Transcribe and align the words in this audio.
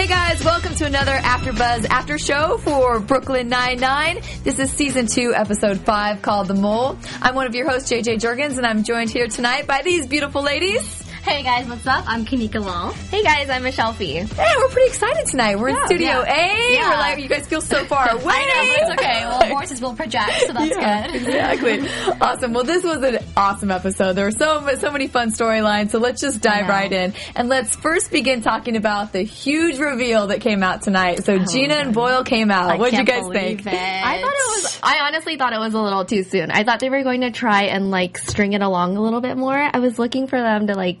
Hey 0.00 0.06
guys, 0.06 0.42
welcome 0.42 0.74
to 0.76 0.86
another 0.86 1.12
AfterBuzz 1.12 1.84
After 1.90 2.16
Show 2.16 2.56
for 2.56 3.00
Brooklyn 3.00 3.50
Nine-Nine. 3.50 4.22
This 4.42 4.58
is 4.58 4.70
season 4.70 5.06
two, 5.06 5.34
episode 5.34 5.78
five, 5.80 6.22
called 6.22 6.48
The 6.48 6.54
Mole. 6.54 6.96
I'm 7.20 7.34
one 7.34 7.46
of 7.46 7.54
your 7.54 7.68
hosts, 7.68 7.92
JJ 7.92 8.18
Jurgens, 8.18 8.56
and 8.56 8.64
I'm 8.64 8.82
joined 8.82 9.10
here 9.10 9.28
tonight 9.28 9.66
by 9.66 9.82
these 9.82 10.06
beautiful 10.06 10.40
ladies. 10.40 11.09
Hey 11.30 11.44
guys, 11.44 11.68
what's 11.68 11.86
up? 11.86 12.04
I'm 12.08 12.26
Kanika 12.26 12.60
Lal. 12.62 12.92
Hey 12.92 13.22
guys, 13.22 13.48
I'm 13.48 13.62
Michelle 13.62 13.92
Phi. 13.92 14.24
Hey, 14.24 14.52
we're 14.58 14.68
pretty 14.68 14.88
excited 14.88 15.26
tonight. 15.26 15.60
We're 15.60 15.68
in 15.68 15.86
Studio 15.86 16.24
yeah. 16.24 16.24
A. 16.24 16.72
Yeah. 16.72 16.90
We're 16.90 16.96
like, 16.96 17.18
you 17.20 17.28
guys 17.28 17.46
feel 17.46 17.60
so 17.60 17.84
far 17.86 18.10
away. 18.10 18.34
I 18.36 18.46
know, 18.46 18.72
but 18.72 18.82
it's 18.82 19.00
okay. 19.00 19.20
Well, 19.24 19.48
voices 19.60 19.80
will 19.80 19.94
project, 19.94 20.32
so 20.48 20.52
that's 20.52 20.76
Yeah, 20.76 21.06
good. 21.06 21.14
exactly. 21.22 21.88
awesome. 22.20 22.52
Well, 22.52 22.64
this 22.64 22.82
was 22.82 23.00
an 23.04 23.18
awesome 23.36 23.70
episode. 23.70 24.14
There 24.14 24.24
were 24.24 24.32
so 24.32 24.68
so 24.76 24.90
many 24.90 25.06
fun 25.06 25.30
storylines. 25.30 25.90
So 25.90 25.98
let's 25.98 26.20
just 26.20 26.42
dive 26.42 26.68
right 26.68 26.92
in 26.92 27.14
and 27.36 27.48
let's 27.48 27.76
first 27.76 28.10
begin 28.10 28.42
talking 28.42 28.76
about 28.76 29.12
the 29.12 29.22
huge 29.22 29.78
reveal 29.78 30.26
that 30.26 30.40
came 30.40 30.64
out 30.64 30.82
tonight. 30.82 31.22
So 31.24 31.34
oh, 31.34 31.44
Gina 31.44 31.74
and 31.74 31.94
Boyle 31.94 32.24
came 32.24 32.50
out. 32.50 32.80
What 32.80 32.90
did 32.90 32.98
you 32.98 33.04
guys 33.06 33.28
think? 33.28 33.60
It. 33.66 33.72
I 33.72 34.20
thought 34.20 34.32
it 34.34 34.62
was. 34.64 34.80
I 34.82 34.98
honestly 35.06 35.36
thought 35.36 35.52
it 35.52 35.60
was 35.60 35.74
a 35.74 35.80
little 35.80 36.04
too 36.04 36.24
soon. 36.24 36.50
I 36.50 36.64
thought 36.64 36.80
they 36.80 36.90
were 36.90 37.04
going 37.04 37.20
to 37.20 37.30
try 37.30 37.64
and 37.64 37.92
like 37.92 38.18
string 38.18 38.52
it 38.52 38.62
along 38.62 38.96
a 38.96 39.00
little 39.00 39.20
bit 39.20 39.36
more. 39.36 39.56
I 39.56 39.78
was 39.78 39.96
looking 39.96 40.26
for 40.26 40.40
them 40.40 40.66
to 40.66 40.74
like, 40.74 40.98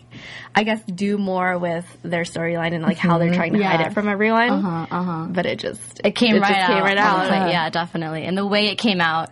I 0.54 0.64
guess, 0.64 0.82
do 0.82 1.18
more 1.18 1.58
with 1.58 1.86
their 2.02 2.22
storyline 2.24 2.74
and 2.74 2.82
like 2.82 2.96
how 2.98 3.18
they're 3.18 3.34
trying 3.34 3.52
to 3.54 3.62
hide 3.62 3.80
it 3.86 3.92
from 3.92 4.08
everyone. 4.08 4.50
Uh-huh, 4.50 4.86
uh-huh. 4.90 5.26
But 5.30 5.46
it 5.46 5.58
just 5.58 6.00
It 6.04 6.12
came 6.14 6.36
it 6.36 6.40
right 6.40 6.48
just 6.48 6.60
out. 6.60 6.74
came 6.74 6.82
right 6.84 6.96
out. 6.98 7.18
was 7.20 7.28
like, 7.30 7.52
yeah, 7.52 7.70
definitely. 7.70 8.24
And 8.24 8.36
the 8.36 8.46
way 8.46 8.66
it 8.68 8.76
came 8.76 9.00
out, 9.00 9.30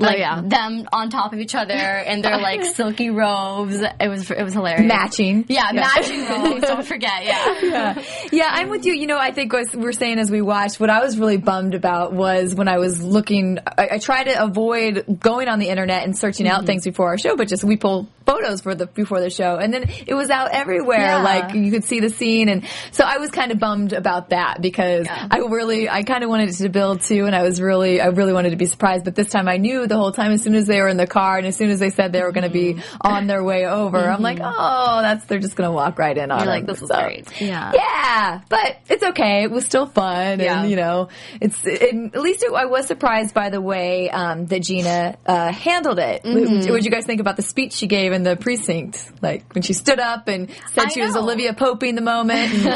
Oh, 0.00 0.04
like 0.04 0.18
yeah. 0.18 0.42
them 0.44 0.88
on 0.92 1.10
top 1.10 1.32
of 1.32 1.38
each 1.38 1.54
other 1.54 1.74
in 1.74 2.22
their 2.22 2.38
like 2.38 2.64
silky 2.74 3.10
robes, 3.10 3.76
it 3.76 4.08
was 4.08 4.30
it 4.30 4.42
was 4.42 4.52
hilarious. 4.52 4.86
Matching. 4.86 5.44
Yeah, 5.48 5.70
matching 5.72 6.26
robes. 6.28 6.62
Don't 6.62 6.84
forget. 6.84 7.24
Yeah. 7.24 7.60
yeah. 7.62 8.02
yeah, 8.32 8.48
I'm 8.50 8.68
with 8.68 8.84
you. 8.84 8.92
You 8.92 9.06
know, 9.06 9.18
I 9.18 9.32
think 9.32 9.52
what 9.52 9.74
we 9.74 9.82
we're 9.82 9.92
saying 9.92 10.18
as 10.18 10.30
we 10.30 10.42
watched, 10.42 10.80
what 10.80 10.90
I 10.90 11.02
was 11.02 11.18
really 11.18 11.36
bummed 11.36 11.74
about 11.74 12.12
was 12.12 12.54
when 12.54 12.68
I 12.68 12.78
was 12.78 13.02
looking, 13.02 13.58
I, 13.66 13.88
I 13.92 13.98
try 13.98 14.24
to 14.24 14.42
avoid 14.42 15.20
going 15.20 15.48
on 15.48 15.58
the 15.58 15.68
internet 15.68 16.04
and 16.04 16.16
searching 16.16 16.48
out 16.48 16.58
mm-hmm. 16.58 16.66
things 16.66 16.84
before 16.84 17.08
our 17.08 17.18
show, 17.18 17.36
but 17.36 17.48
just 17.48 17.64
we 17.64 17.76
pull 17.76 18.08
photos 18.26 18.60
for 18.60 18.74
the 18.74 18.86
before 18.86 19.20
the 19.20 19.30
show, 19.30 19.56
and 19.56 19.72
then 19.72 19.84
it 20.06 20.14
was 20.14 20.28
out 20.30 20.50
everywhere. 20.50 20.98
Yeah. 20.98 21.22
Like 21.22 21.54
you 21.54 21.70
could 21.70 21.84
see 21.84 22.00
the 22.00 22.10
scene, 22.10 22.48
and 22.48 22.64
so 22.90 23.04
I 23.04 23.18
was 23.18 23.30
kind 23.30 23.52
of 23.52 23.58
bummed 23.58 23.92
about 23.92 24.30
that 24.30 24.60
because 24.60 25.06
I 25.08 25.38
really, 25.38 25.88
I 25.88 26.02
kind 26.02 26.24
of 26.24 26.30
wanted 26.30 26.50
it 26.50 26.56
to 26.56 26.68
build 26.68 27.02
too, 27.02 27.24
and 27.26 27.34
I 27.34 27.42
was 27.42 27.60
really, 27.60 28.00
I 28.00 28.06
really 28.06 28.32
wanted 28.32 28.50
to 28.50 28.56
be 28.56 28.66
surprised. 28.66 29.04
But 29.04 29.14
this 29.14 29.28
time, 29.28 29.48
I 29.48 29.56
knew 29.56 29.85
the 29.88 29.96
whole 29.96 30.12
time 30.12 30.32
as 30.32 30.42
soon 30.42 30.54
as 30.54 30.66
they 30.66 30.80
were 30.80 30.88
in 30.88 30.96
the 30.96 31.06
car, 31.06 31.38
and 31.38 31.46
as 31.46 31.56
soon 31.56 31.70
as 31.70 31.78
they 31.78 31.90
said 31.90 32.12
they 32.12 32.22
were 32.22 32.32
going 32.32 32.44
to 32.44 32.50
be 32.50 32.80
on 33.00 33.26
their 33.26 33.42
way 33.44 33.66
over, 33.66 33.98
I'm 33.98 34.22
like, 34.22 34.38
oh, 34.42 34.98
that's 35.02 35.24
they're 35.26 35.38
just 35.38 35.56
going 35.56 35.68
to 35.68 35.72
walk 35.72 35.98
right 35.98 36.16
in 36.16 36.30
on 36.30 36.38
You're 36.40 36.46
like, 36.48 36.66
this 36.66 36.82
is 36.82 36.88
So- 36.88 37.00
great. 37.00 37.40
Yeah. 37.40 37.72
yeah, 37.74 38.40
but 38.48 38.78
it's 38.88 39.02
okay. 39.02 39.42
It 39.44 39.50
was 39.50 39.64
still 39.64 39.86
fun, 39.86 40.40
Yeah. 40.40 40.60
and 40.62 40.70
you 40.70 40.76
know, 40.76 41.08
it's 41.40 41.64
it, 41.66 41.94
at 42.14 42.20
least 42.20 42.42
it, 42.42 42.52
I 42.52 42.66
was 42.66 42.86
surprised 42.86 43.34
by 43.34 43.50
the 43.50 43.60
way 43.60 44.10
um, 44.10 44.46
that 44.46 44.62
Gina 44.62 45.16
uh, 45.26 45.52
handled 45.52 45.98
it. 45.98 46.24
What 46.24 46.34
Mm-hmm. 46.34 46.72
did 46.74 46.84
you 46.84 46.90
guys 46.90 47.04
think 47.06 47.20
about 47.20 47.36
the 47.36 47.42
speech 47.42 47.72
she 47.72 47.86
gave 47.86 48.12
in 48.12 48.22
the 48.22 48.36
precinct? 48.36 49.10
Like 49.22 49.52
when 49.54 49.62
she 49.62 49.72
stood 49.72 49.98
up 50.00 50.28
and 50.28 50.50
said 50.72 50.86
I 50.86 50.88
she 50.88 51.00
was 51.02 51.14
know. 51.14 51.22
Olivia 51.22 51.52
Poping 51.54 51.94
the 51.94 52.00
moment. 52.02 52.52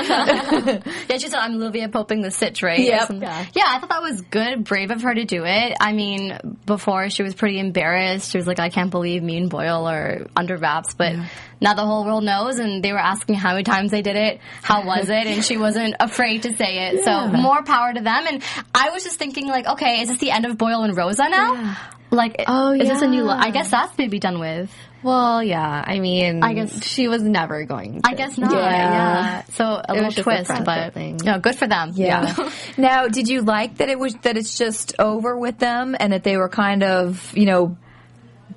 Yeah, 1.10 1.18
she 1.18 1.28
said 1.28 1.38
I'm 1.40 1.54
Olivia 1.54 1.88
Poping 1.88 2.22
the 2.22 2.30
Sitch, 2.30 2.62
right? 2.62 2.78
Yep. 2.78 3.06
Something. 3.08 3.28
Yeah. 3.54 3.64
I 3.66 3.78
thought 3.78 3.88
that 3.90 4.02
was 4.02 4.20
good, 4.22 4.64
brave 4.64 4.90
of 4.90 5.02
her 5.02 5.14
to 5.14 5.24
do 5.24 5.44
it. 5.44 5.76
I 5.80 5.92
mean, 5.92 6.38
before 6.66 6.99
she 7.08 7.22
was 7.22 7.34
pretty 7.34 7.58
embarrassed. 7.58 8.30
She 8.30 8.38
was 8.38 8.46
like, 8.46 8.58
I 8.58 8.68
can't 8.68 8.90
believe 8.90 9.22
me 9.22 9.36
and 9.38 9.48
Boyle 9.48 9.86
are 9.86 10.26
under 10.36 10.56
wraps, 10.56 10.94
but 10.94 11.14
now 11.60 11.74
the 11.74 11.86
whole 11.86 12.04
world 12.04 12.24
knows 12.24 12.58
and 12.58 12.82
they 12.82 12.92
were 12.92 12.98
asking 12.98 13.36
how 13.36 13.52
many 13.52 13.64
times 13.64 13.90
they 13.90 14.02
did 14.02 14.16
it, 14.16 14.40
how 14.62 14.84
was 14.84 15.08
it, 15.08 15.26
and 15.26 15.44
she 15.44 15.56
wasn't 15.56 15.94
afraid 16.00 16.42
to 16.42 16.54
say 16.56 16.88
it. 16.90 17.04
So 17.04 17.28
more 17.28 17.62
power 17.62 17.92
to 17.94 18.00
them. 18.00 18.24
And 18.26 18.42
I 18.74 18.90
was 18.90 19.04
just 19.04 19.18
thinking 19.18 19.46
like, 19.48 19.66
okay, 19.66 20.02
is 20.02 20.08
this 20.08 20.18
the 20.18 20.30
end 20.30 20.44
of 20.46 20.58
Boyle 20.58 20.82
and 20.82 20.96
Rosa 20.96 21.28
now? 21.28 21.76
Like, 22.10 22.42
Oh, 22.48 22.72
is 22.72 22.88
this 22.88 23.02
a 23.02 23.06
new? 23.06 23.18
yeah. 23.18 23.34
Lo- 23.34 23.38
I 23.38 23.50
guess 23.52 23.70
that's 23.70 23.96
maybe 23.96 24.18
done 24.18 24.40
with. 24.40 24.70
Well, 25.02 25.42
yeah. 25.42 25.84
I 25.86 25.98
mean, 26.00 26.42
I 26.42 26.52
guess- 26.54 26.84
she 26.84 27.08
was 27.08 27.22
never 27.22 27.64
going. 27.64 28.02
To. 28.02 28.08
I 28.10 28.14
guess 28.14 28.36
not. 28.36 28.52
Yeah. 28.52 28.60
Yeah. 28.60 29.42
So 29.52 29.64
a 29.64 29.92
little 29.94 30.06
was 30.06 30.18
a 30.18 30.22
twist, 30.22 30.50
but 30.64 30.92
thing. 30.94 31.18
no, 31.24 31.38
good 31.38 31.56
for 31.56 31.66
them. 31.66 31.92
yeah. 31.94 32.34
now, 32.76 33.08
did 33.08 33.28
you 33.28 33.42
like 33.42 33.78
that 33.78 33.88
it 33.88 33.98
was 33.98 34.14
that 34.22 34.36
it's 34.36 34.58
just 34.58 34.94
over 34.98 35.36
with 35.38 35.58
them 35.58 35.96
and 35.98 36.12
that 36.12 36.22
they 36.24 36.36
were 36.36 36.48
kind 36.48 36.82
of 36.82 37.32
you 37.36 37.46
know 37.46 37.76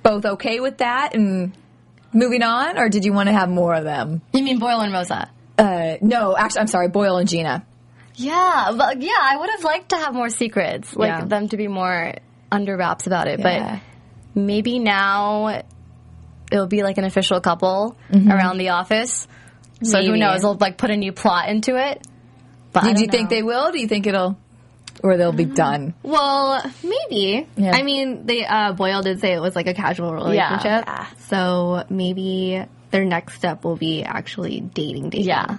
both 0.01 0.25
okay 0.25 0.59
with 0.59 0.79
that 0.79 1.15
and 1.15 1.53
moving 2.11 2.43
on, 2.43 2.77
or 2.77 2.89
did 2.89 3.05
you 3.05 3.13
want 3.13 3.27
to 3.27 3.33
have 3.33 3.49
more 3.49 3.73
of 3.73 3.83
them? 3.85 4.21
You 4.33 4.43
mean 4.43 4.59
Boyle 4.59 4.81
and 4.81 4.91
Rosa? 4.93 5.29
Uh, 5.57 5.95
no, 6.01 6.35
actually, 6.35 6.61
I'm 6.61 6.67
sorry, 6.67 6.89
Boyle 6.89 7.17
and 7.17 7.27
Gina. 7.29 7.65
Yeah, 8.15 8.71
but 8.77 9.01
yeah, 9.01 9.11
I 9.19 9.37
would 9.37 9.49
have 9.49 9.63
liked 9.63 9.89
to 9.89 9.97
have 9.97 10.13
more 10.13 10.29
secrets, 10.29 10.95
like 10.95 11.07
Yeah. 11.09 11.25
them 11.25 11.47
to 11.49 11.57
be 11.57 11.67
more 11.67 12.13
under 12.51 12.75
wraps 12.77 13.07
about 13.07 13.27
it. 13.27 13.39
Yeah. 13.39 13.79
But 14.35 14.39
maybe 14.41 14.77
now 14.79 15.61
it'll 16.53 16.67
be 16.67 16.83
like 16.83 16.97
an 16.97 17.03
official 17.03 17.41
couple 17.41 17.97
Mm-hmm. 18.11 18.31
around 18.31 18.57
the 18.59 18.69
office. 18.69 19.27
So 19.81 20.01
who 20.01 20.15
knows? 20.15 20.41
They'll 20.41 20.55
like 20.55 20.77
put 20.77 20.91
a 20.91 20.95
new 20.95 21.11
plot 21.11 21.49
into 21.49 21.75
it. 21.75 22.05
But 22.71 22.95
Do 22.95 23.01
you 23.01 23.07
think 23.07 23.29
they 23.29 23.43
will? 23.43 23.71
Do 23.71 23.79
you 23.79 23.87
think 23.87 24.07
it'll, 24.07 24.37
or 25.03 25.17
they'll 25.17 25.31
be 25.33 25.45
done? 25.45 25.93
Well, 26.03 26.63
maybe. 26.83 27.47
Yeah. 27.57 27.71
I 27.75 27.83
mean, 27.83 28.25
they 28.25 28.45
uh, 28.45 28.73
Boyle 28.73 29.01
did 29.01 29.19
say 29.19 29.33
it 29.33 29.41
was 29.41 29.55
like 29.55 29.67
a 29.67 29.73
casual 29.73 30.13
relationship. 30.13 30.85
Yeah. 30.87 31.07
So 31.27 31.83
maybe 31.89 32.63
their 32.91 33.03
next 33.05 33.35
step 33.35 33.63
will 33.63 33.75
be 33.75 34.03
actually 34.03 34.61
dating. 34.61 35.09
dating. 35.09 35.27
Yeah. 35.27 35.57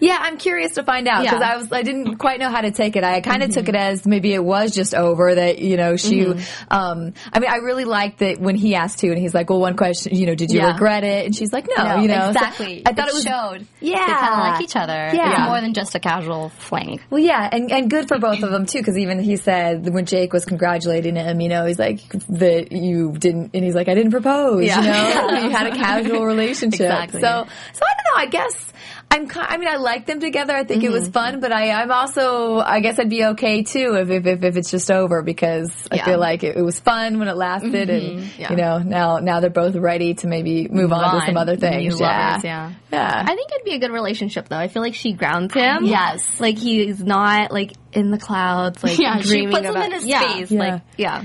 Yeah, 0.00 0.18
I'm 0.20 0.38
curious 0.38 0.74
to 0.74 0.84
find 0.84 1.08
out 1.08 1.22
because 1.24 1.40
Yeah. 1.40 1.52
I 1.52 1.56
was 1.56 1.72
I 1.72 1.82
didn't 1.82 2.16
quite 2.18 2.38
know 2.38 2.50
how 2.50 2.60
to 2.60 2.70
take 2.70 2.94
it. 2.96 3.02
I 3.04 3.20
kind 3.20 3.42
of 3.42 3.50
took 3.50 3.68
it 3.68 3.74
as 3.74 4.06
maybe 4.06 4.32
it 4.32 4.42
was 4.44 4.72
just 4.72 4.94
over 4.94 5.34
that 5.34 5.58
you 5.58 5.76
know 5.76 5.96
she. 5.96 6.24
Um, 6.70 7.14
I 7.32 7.40
mean, 7.40 7.50
I 7.50 7.56
really 7.56 7.84
liked 7.84 8.20
that 8.20 8.38
when 8.38 8.54
he 8.54 8.74
asked 8.74 9.00
too, 9.00 9.08
and 9.10 9.18
he's 9.18 9.34
like, 9.34 9.50
"Well, 9.50 9.60
one 9.60 9.76
question, 9.76 10.14
you 10.14 10.26
know, 10.26 10.34
did 10.34 10.50
you 10.52 10.60
Yeah. 10.60 10.72
regret 10.72 11.02
it?" 11.04 11.26
And 11.26 11.34
she's 11.34 11.52
like, 11.52 11.66
"No, 11.76 11.82
No, 11.84 12.00
you 12.02 12.08
know." 12.08 12.20
So 12.26 12.30
exactly. 12.30 12.82
I 12.86 12.92
thought 12.92 13.08
it, 13.08 13.14
was 13.14 13.22
showed. 13.24 13.66
Yeah. 13.80 14.06
they 14.06 14.12
kind 14.12 14.32
of 14.34 14.38
like 14.38 14.60
each 14.62 14.76
other. 14.76 15.10
Yeah. 15.12 15.30
it's 15.32 15.40
more 15.48 15.60
than 15.60 15.74
just 15.74 15.94
a 15.94 16.00
casual 16.00 16.50
fling. 16.50 17.00
Well, 17.10 17.20
yeah, 17.20 17.48
and, 17.50 17.70
and 17.72 17.90
good 17.90 18.08
for 18.08 18.18
both 18.18 18.42
of 18.42 18.50
them 18.52 18.66
too, 18.66 18.78
because 18.78 18.96
even 18.98 19.18
he 19.18 19.36
said 19.36 19.92
when 19.92 20.06
Jake 20.06 20.32
was 20.32 20.44
congratulating 20.44 21.16
him, 21.16 21.40
you 21.40 21.48
know, 21.48 21.66
he's 21.66 21.78
like 21.78 22.00
that 22.28 22.72
you 22.72 23.12
didn't, 23.18 23.50
and 23.54 23.64
he's 23.64 23.74
like, 23.74 23.88
I 23.88 23.94
didn't 23.94 24.12
propose, 24.12 24.64
Yeah. 24.64 24.80
you 24.80 24.86
know, 25.32 25.38
you 25.44 25.50
had 25.50 25.66
a 25.66 25.76
casual 25.76 26.24
relationship. 26.24 26.80
Exactly. 26.82 27.20
So, 27.20 27.26
so 27.26 27.30
I 27.32 27.38
don't 27.40 28.14
know. 28.14 28.16
I 28.22 28.26
guess 28.26 28.72
I'm. 29.10 29.28
I 29.34 29.56
mean, 29.56 29.68
I 29.68 29.76
like 29.76 30.04
them 30.06 30.20
together. 30.20 30.54
I 30.54 30.64
think 30.64 30.82
it 30.82 30.86
Mm-hmm. 30.86 30.92
was 30.94 31.08
fun, 31.08 31.40
but 31.40 31.52
I, 31.52 31.70
I'm 31.70 31.90
also. 31.90 32.58
I 32.58 32.80
guess 32.80 32.98
I'd 32.98 33.08
be 33.08 33.24
okay 33.26 33.62
too 33.62 33.94
if 33.94 34.10
if, 34.10 34.26
if, 34.26 34.42
if 34.44 34.56
it's 34.56 34.70
just 34.70 34.90
over 34.90 35.22
because 35.22 35.70
I 35.90 35.96
Yeah. 35.96 36.04
feel 36.04 36.18
like 36.18 36.44
it, 36.44 36.56
it 36.56 36.62
was 36.62 36.78
fun 36.80 37.18
when 37.18 37.28
it 37.28 37.36
lasted, 37.36 37.88
and 37.88 38.20
Yeah. 38.38 38.50
you 38.50 38.56
know 38.56 38.78
now 38.78 39.18
now 39.18 39.40
they're 39.40 39.48
both 39.50 39.74
ready 39.76 40.14
to 40.14 40.26
maybe 40.26 40.68
move, 40.68 40.92
on, 40.92 41.20
to 41.20 41.26
some 41.26 41.36
other 41.36 41.56
things. 41.56 41.98
yeah. 41.98 42.28
lovers, 42.30 42.44
yeah. 42.44 42.72
yeah. 42.92 43.22
I 43.26 43.34
think 43.34 43.50
it'd 43.52 43.64
be 43.64 43.74
a 43.74 43.78
good 43.78 43.92
relationship 43.92 44.48
though. 44.48 44.58
I 44.58 44.68
feel 44.68 44.82
like 44.82 44.94
she 44.94 45.12
grounds 45.12 45.54
him. 45.54 45.84
Yes. 45.84 46.40
Like 46.40 46.58
he's 46.58 47.02
not 47.02 47.52
like 47.52 47.72
in 47.92 48.10
the 48.10 48.18
clouds, 48.18 48.82
like 48.84 48.98
Yeah, 48.98 49.20
she 49.20 49.28
dreaming 49.28 49.50
puts 49.52 49.66
him 49.66 49.76
in 49.76 49.92
his 49.92 50.06
yeah. 50.06 50.20
space. 50.32 50.50
Yeah. 50.50 50.58
Like 50.60 50.82
Yeah. 50.98 51.24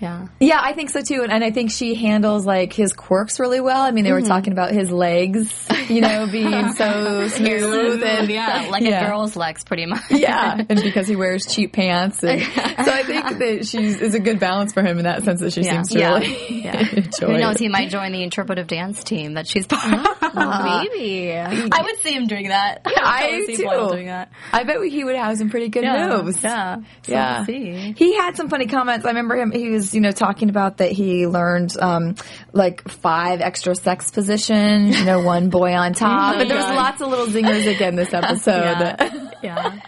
Yeah. 0.00 0.28
Yeah, 0.40 0.58
I 0.62 0.72
think 0.72 0.90
so 0.90 1.02
too, 1.02 1.22
and, 1.22 1.30
and 1.32 1.44
I 1.44 1.50
think 1.50 1.70
she 1.70 1.94
handles 1.94 2.46
like 2.46 2.72
his 2.72 2.92
quirks 2.92 3.38
really 3.38 3.60
well. 3.60 3.82
I 3.82 3.90
mean, 3.90 4.04
they 4.04 4.12
were 4.12 4.20
mm-hmm. 4.20 4.28
talking 4.28 4.52
about 4.52 4.72
his 4.72 4.90
legs, 4.90 5.52
you 5.88 6.00
know, 6.00 6.26
being 6.30 6.72
so 6.72 7.28
smooth 7.28 8.02
and 8.02 8.30
yeah, 8.30 8.68
like 8.70 8.82
Yeah. 8.82 9.04
a 9.04 9.08
girl's 9.08 9.36
legs, 9.36 9.62
pretty 9.64 9.86
much. 9.86 10.00
yeah, 10.10 10.56
and 10.68 10.82
because 10.82 11.06
he 11.06 11.16
wears 11.16 11.46
cheap 11.46 11.72
pants, 11.74 12.22
and 12.24 12.40
so 12.52 12.58
I 12.92 13.02
think 13.02 13.38
that 13.38 13.66
she's 13.66 14.00
is 14.00 14.14
a 14.14 14.20
good 14.20 14.38
balance 14.40 14.72
for 14.72 14.82
him 14.82 14.98
in 14.98 15.04
that 15.04 15.22
sense 15.24 15.40
that 15.40 15.52
she 15.52 15.62
Yeah. 15.62 15.72
seems 15.72 15.88
to 15.90 15.98
Yeah. 15.98 16.14
really 16.18 16.62
Yeah. 16.62 16.78
enjoy. 16.80 17.26
Who 17.26 17.38
knows? 17.38 17.56
it. 17.56 17.60
He 17.60 17.68
might 17.68 17.90
join 17.90 18.12
the 18.12 18.22
interpretive 18.22 18.66
dance 18.66 19.04
team 19.04 19.34
that 19.34 19.46
she's 19.46 19.66
part 19.66 19.92
of. 19.92 20.06
Ah. 20.22 20.84
Maybe. 20.92 21.32
I 21.32 21.82
would 21.82 21.98
see 22.00 22.12
him 22.14 22.26
doing 22.26 22.48
that. 22.48 22.80
I 22.86 23.30
would 23.40 23.46
do 23.48 23.56
see 23.56 23.62
too. 23.64 23.88
doing 23.90 24.06
that. 24.06 24.30
I 24.52 24.64
bet 24.64 24.82
he 24.84 25.04
would 25.04 25.16
have 25.16 25.36
some 25.36 25.50
pretty 25.50 25.68
good 25.68 25.84
moves. 25.84 26.42
Yeah. 26.42 26.76
So 27.02 27.12
Yeah. 27.12 27.36
we'll 27.38 27.46
see. 27.46 27.94
He 27.96 28.16
had 28.16 28.36
some 28.36 28.48
funny 28.48 28.66
comments. 28.66 29.04
I 29.04 29.08
remember 29.08 29.36
him, 29.36 29.50
he 29.52 29.68
was, 29.70 29.89
you 29.94 30.00
know, 30.00 30.12
talking 30.12 30.48
about 30.50 30.78
that 30.78 30.92
he 30.92 31.26
learned, 31.26 31.76
um, 31.80 32.14
like 32.52 32.88
five 32.88 33.40
extra 33.40 33.74
sex 33.74 34.10
positions, 34.10 34.98
you 34.98 35.04
know, 35.04 35.20
one 35.22 35.50
boy 35.50 35.72
on 35.74 35.92
top. 35.94 36.36
But 36.38 36.48
there 36.48 36.56
was 36.56 36.66
lots 36.76 37.00
of 37.00 37.08
little 37.08 37.26
zingers 37.26 37.66
again 37.74 37.96
this 37.96 38.12
episode. 38.14 38.60
Yeah. 38.62 39.30
yeah. 39.42 39.80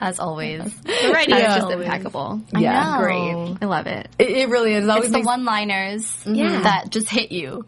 As 0.00 0.20
always. 0.20 0.62
The 0.82 1.10
writing 1.12 1.34
Yeah. 1.34 1.56
is 1.56 1.62
just 1.64 1.72
impeccable. 1.72 2.40
Yeah. 2.56 2.92
know. 2.96 2.98
Great. 3.02 3.56
I 3.62 3.64
love 3.66 3.86
it. 3.88 4.08
It, 4.18 4.30
it 4.30 4.48
really 4.48 4.74
is. 4.74 4.84
It 4.84 4.90
always 4.90 5.04
It's 5.06 5.12
the 5.12 5.18
makes- 5.18 5.26
one-liners 5.26 6.22
Yeah. 6.24 6.60
that 6.62 6.90
just 6.90 7.10
hit 7.10 7.32
you. 7.32 7.64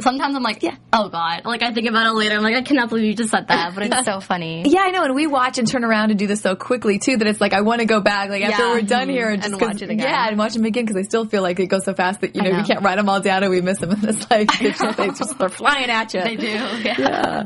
Sometimes 0.00 0.36
I'm 0.36 0.42
like, 0.44 0.62
yeah, 0.62 0.76
oh 0.92 1.08
god. 1.08 1.44
Like 1.44 1.62
I 1.62 1.72
think 1.72 1.88
about 1.88 2.06
it 2.06 2.12
later. 2.12 2.36
I'm 2.36 2.42
like, 2.42 2.54
I 2.54 2.62
cannot 2.62 2.88
believe 2.88 3.04
you 3.04 3.14
just 3.14 3.30
said 3.30 3.48
that, 3.48 3.74
but 3.74 3.84
it's 3.84 4.04
so 4.04 4.20
funny. 4.32 4.62
Yeah, 4.66 4.82
I 4.82 4.90
know, 4.90 5.02
and 5.04 5.14
we 5.14 5.26
watch 5.26 5.58
and 5.58 5.66
turn 5.66 5.82
around 5.84 6.10
and 6.10 6.18
do 6.18 6.26
this 6.28 6.40
so 6.40 6.54
quickly 6.54 6.98
too 7.00 7.16
that 7.16 7.26
it's 7.26 7.40
like 7.40 7.52
I 7.52 7.62
want 7.62 7.80
to 7.80 7.86
go 7.86 8.00
back 8.00 8.30
like 8.30 8.42
after 8.44 8.62
Yeah. 8.64 8.72
we're 8.74 8.82
done 8.82 9.08
here 9.08 9.28
and, 9.28 9.44
And 9.44 9.60
watch 9.60 9.82
it 9.82 9.90
again. 9.90 9.98
Yeah, 9.98 10.28
and 10.28 10.38
watch 10.38 10.54
them 10.54 10.64
again 10.64 10.84
because 10.84 10.96
I 10.96 11.02
still 11.02 11.26
feel 11.26 11.42
like 11.42 11.58
it 11.58 11.66
goes 11.66 11.84
so 11.84 11.94
fast 11.94 12.20
that 12.20 12.36
you 12.36 12.42
know, 12.42 12.50
know. 12.50 12.58
we 12.58 12.64
can't 12.64 12.82
write 12.82 12.96
them 12.96 13.08
all 13.08 13.20
down 13.20 13.42
and 13.42 13.50
we 13.50 13.60
miss 13.60 13.78
them. 13.80 13.90
And 13.98 14.04
it's 14.04 14.30
like 14.30 14.62
it's 14.62 14.78
just, 14.78 14.96
they 14.96 15.08
just 15.08 15.38
they're 15.38 15.48
flying 15.48 15.90
at 15.90 16.14
you. 16.14 16.22
They 16.22 16.36
do. 16.36 16.46
Yeah. 16.46 17.44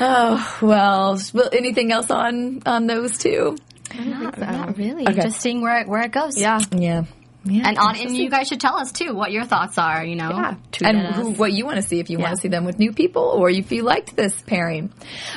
Oh 0.00 0.58
well, 0.62 1.20
well, 1.34 1.48
anything 1.52 1.90
else 1.92 2.10
on 2.10 2.62
on 2.66 2.86
those 2.86 3.18
two? 3.18 3.56
Not 3.98 4.78
really. 4.78 5.02
Okay. 5.06 5.22
Just 5.22 5.40
seeing 5.40 5.60
where 5.60 5.80
it, 5.80 5.88
where 5.88 6.02
it 6.02 6.12
goes. 6.12 6.38
Yeah. 6.40 6.60
Yeah. 6.74 7.04
Yeah, 7.44 7.68
And 7.68 7.78
on, 7.78 7.96
and 7.96 8.16
you 8.16 8.30
guys 8.30 8.48
should 8.48 8.60
tell 8.60 8.76
us 8.76 8.92
too 8.92 9.14
what 9.14 9.32
your 9.32 9.44
thoughts 9.44 9.76
are. 9.78 10.04
You 10.04 10.16
know, 10.16 10.30
Yeah. 10.30 10.54
And 10.84 10.98
who, 11.14 11.30
what 11.30 11.52
you 11.52 11.64
want 11.64 11.76
to 11.76 11.82
see 11.82 11.98
if 12.00 12.08
you 12.10 12.18
want 12.18 12.34
to 12.36 12.40
see 12.40 12.48
them 12.48 12.64
with 12.64 12.78
new 12.78 12.92
people 12.92 13.22
or 13.22 13.50
if 13.50 13.72
you 13.72 13.82
liked 13.82 14.14
this 14.16 14.34
pairing. 14.42 14.92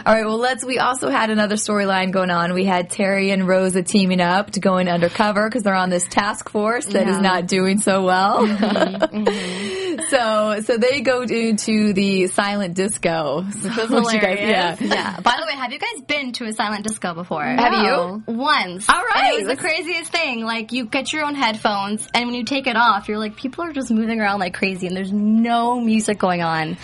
All 0.06 0.14
right. 0.14 0.26
Well, 0.26 0.38
let's. 0.38 0.64
We 0.64 0.78
also 0.80 1.10
had 1.10 1.30
another 1.30 1.56
storyline 1.56 2.12
going 2.12 2.30
on. 2.32 2.54
We 2.54 2.64
had 2.66 2.90
Terry 2.90 3.32
and 3.32 3.48
Rosa 3.48 3.82
teaming 3.84 4.22
up 4.22 4.52
to 4.52 4.60
go 4.60 4.78
in 4.78 4.88
undercover 4.88 5.48
because 5.50 5.64
they're 5.64 5.74
on 5.76 5.90
this 5.90 6.08
task 6.08 6.50
force 6.50 6.86
that 6.88 7.08
is 7.08 7.16
Yeah. 7.18 7.22
not 7.22 7.48
doing 7.48 7.80
so 7.80 8.04
well. 8.04 8.46
so, 10.10 10.62
so 10.62 10.78
they 10.78 11.02
go 11.02 11.22
into 11.22 11.94
the 11.94 12.28
silent 12.28 12.76
disco. 12.76 13.42
This 13.42 13.90
What 13.90 14.08
is 14.08 14.14
you 14.14 14.20
guys- 14.20 14.40
hilarious. 14.40 14.82
yeah. 14.82 14.94
yeah. 15.16 15.20
By 15.22 15.36
the 15.40 15.46
way, 15.48 15.54
have 15.56 15.72
you 15.72 15.80
guys 15.80 16.02
been 16.06 16.32
to 16.34 16.46
a 16.46 16.54
silent 16.54 16.86
disco 16.86 17.14
before? 17.14 17.44
Have 17.44 17.74
you? 17.74 18.24
Once. 18.28 18.88
All 18.90 19.02
right. 19.04 19.34
And 19.34 19.34
it 19.42 19.48
was 19.48 19.56
the 19.56 19.62
craziest 19.62 20.12
thing. 20.12 20.44
Like, 20.44 20.72
you 20.72 20.86
get 20.86 21.12
your 21.14 21.26
own 21.26 21.36
headphones, 21.36 21.95
and 22.14 22.26
when 22.26 22.36
you 22.36 22.44
take 22.44 22.68
it 22.68 22.76
off, 22.76 23.08
you're 23.08 23.20
like, 23.20 23.36
people 23.36 23.64
are 23.64 23.74
just 23.74 23.92
moving 23.92 24.20
around 24.20 24.40
like 24.40 24.54
crazy, 24.54 24.88
and 24.88 24.96
there's 24.96 25.12
no 25.12 25.80
music 25.80 26.18
going 26.20 26.42
on. 26.42 26.78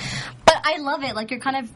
But 0.46 0.56
I 0.64 0.78
love 0.80 1.04
it. 1.04 1.16
Like, 1.16 1.32
you're 1.32 1.40
kind 1.40 1.58
of 1.58 1.72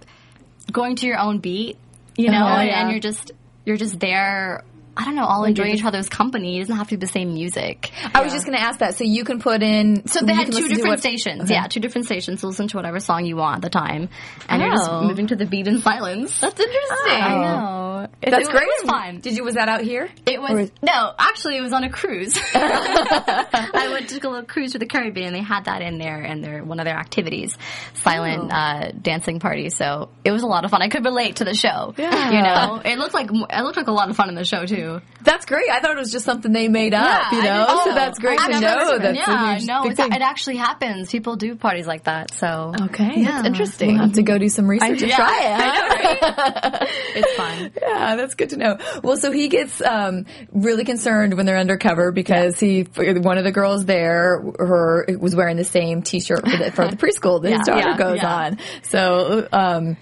going 0.72 0.96
to 0.98 1.08
your 1.08 1.20
own 1.20 1.40
beat, 1.40 1.78
you 2.18 2.30
know, 2.32 2.46
Uh-huh, 2.46 2.62
and, 2.62 2.70
and 2.70 2.92
you're 2.92 3.00
just, 3.00 3.32
you're 3.66 3.78
just 3.78 4.00
there. 4.00 4.64
I 4.98 5.04
don't 5.06 5.16
know, 5.16 5.26
all 5.26 5.44
enjoy 5.44 5.66
each 5.66 5.84
other's 5.84 6.08
company. 6.10 6.58
It 6.58 6.62
doesn't 6.62 6.76
have 6.78 6.88
to 6.90 6.98
be 6.98 7.06
the 7.06 7.12
same 7.12 7.34
music. 7.34 7.92
I 8.14 8.22
was 8.24 8.32
just 8.32 8.46
going 8.46 8.58
to 8.58 8.64
ask 8.64 8.80
that. 8.80 8.96
So 8.96 9.04
you 9.04 9.24
can 9.26 9.40
put 9.40 9.62
in. 9.62 10.08
So 10.08 10.22
they 10.26 10.34
had 10.34 10.52
two 10.52 10.68
different 10.68 10.88
what- 10.88 11.00
stations. 11.00 11.44
Okay. 11.44 11.54
Yeah, 11.54 11.68
two 11.68 11.80
different 11.82 12.06
stations. 12.06 12.42
to 12.42 12.48
listen 12.48 12.68
to 12.70 12.78
whatever 12.78 13.00
song 13.00 13.26
you 13.26 13.36
want 13.36 13.58
at 13.58 13.62
the 13.62 13.70
time, 13.70 14.10
and 14.50 14.62
you're 14.62 14.72
just 14.72 14.90
Oh. 14.90 15.04
moving 15.04 15.28
to 15.28 15.36
the 15.36 15.46
beat 15.46 15.68
in 15.68 15.80
silence. 15.80 16.40
That's 16.40 16.60
interesting. 16.60 17.22
I 17.22 17.36
know. 17.42 18.08
It- 18.22 18.30
That's 18.32 18.48
it, 18.48 18.52
great. 18.52 18.64
It 18.64 18.84
was 18.84 18.90
fun. 18.92 19.20
Did 19.20 19.36
you? 19.36 19.44
Was 19.44 19.56
that 19.56 19.68
out 19.68 19.82
here? 19.82 20.10
It 20.26 20.40
was 20.42 20.72
no, 20.82 21.12
actually, 21.18 21.58
it 21.58 21.62
was 21.62 21.74
on 21.74 21.84
a 21.84 21.90
cruise. 21.90 22.38
I 22.54 23.90
went 23.92 24.10
to 24.10 24.30
a 24.30 24.44
cruise 24.44 24.72
to 24.74 24.80
the 24.80 24.86
Caribbean. 24.86 25.28
and 25.28 25.36
They 25.36 25.42
had 25.42 25.66
that 25.66 25.82
in 25.82 25.98
there, 25.98 26.20
and 26.22 26.44
their 26.44 26.64
one 26.64 26.80
of 26.80 26.86
their 26.86 26.98
activities, 26.98 27.58
silent 27.96 28.52
Oh. 28.52 28.56
uh, 28.56 28.92
dancing 29.02 29.40
party. 29.40 29.70
So 29.70 30.10
it 30.24 30.32
was 30.32 30.44
a 30.44 30.48
lot 30.48 30.66
of 30.66 30.72
fun. 30.72 30.82
I 30.82 30.90
could 30.90 31.04
relate 31.06 31.38
to 31.38 31.46
the 31.46 31.54
show. 31.54 31.94
Yeah. 31.98 32.32
you 32.32 32.42
know, 32.42 32.82
it 32.84 32.98
looked 32.98 33.14
like 33.14 33.30
it 33.32 33.62
looked 33.64 33.78
like 33.78 33.88
a 33.88 33.92
lot 33.92 34.10
of 34.10 34.16
fun 34.16 34.30
in 34.30 34.36
the 34.36 34.46
show 34.46 34.66
too. 34.66 34.85
That's 35.22 35.46
great. 35.46 35.70
I 35.70 35.80
thought 35.80 35.92
it 35.92 35.98
was 35.98 36.12
just 36.12 36.26
something 36.26 36.52
they 36.52 36.68
made 36.68 36.94
up. 36.94 37.32
Yeah, 37.32 37.38
you 37.38 37.44
know, 37.44 37.82
so 37.84 37.94
that's 37.96 38.20
great 38.20 38.40
I've 38.40 38.52
to 38.52 38.60
know. 38.60 39.00
That's 39.00 39.18
yeah, 39.18 39.60
no, 39.66 39.90
it 39.90 40.22
actually 40.22 40.58
happens. 40.58 41.10
People 41.10 41.36
do 41.36 41.56
parties 41.56 41.88
like 41.88 42.04
that. 42.04 42.34
So 42.34 42.74
Okay, 42.82 43.22
Yeah. 43.22 43.44
Interesting. 43.46 43.94
We'll 43.94 44.04
have 44.06 44.14
to 44.14 44.24
go 44.24 44.38
do 44.38 44.50
some 44.50 44.68
research 44.68 45.02
and 45.02 45.10
Yeah. 45.10 45.16
try 45.16 45.40
it. 45.44 46.20
huh? 46.22 46.86
it's 47.16 47.34
fun. 47.34 47.72
Yeah, 47.82 48.16
that's 48.16 48.36
good 48.36 48.50
to 48.52 48.58
know. 48.58 48.78
Well, 49.04 49.18
so 49.18 49.32
he 49.32 49.48
gets 49.48 49.82
um, 49.82 50.26
really 50.52 50.86
concerned 50.86 51.36
when 51.36 51.46
they're 51.46 51.58
undercover 51.58 52.12
because 52.12 52.60
he, 52.60 52.84
one 52.84 53.38
of 53.38 53.44
the 53.44 53.52
girls 53.52 53.86
there, 53.86 54.42
her 54.60 55.06
was 55.20 55.36
wearing 55.36 55.58
the 55.58 55.64
same 55.64 56.02
T-shirt 56.02 56.42
for 56.48 56.58
the, 56.58 56.72
for 56.72 56.88
the 56.88 56.96
preschool 57.06 57.42
that 57.42 57.52
his 57.52 57.62
daughter 57.66 57.98
goes 57.98 58.24
on. 58.24 58.60
So 58.84 59.48
um, 59.52 59.98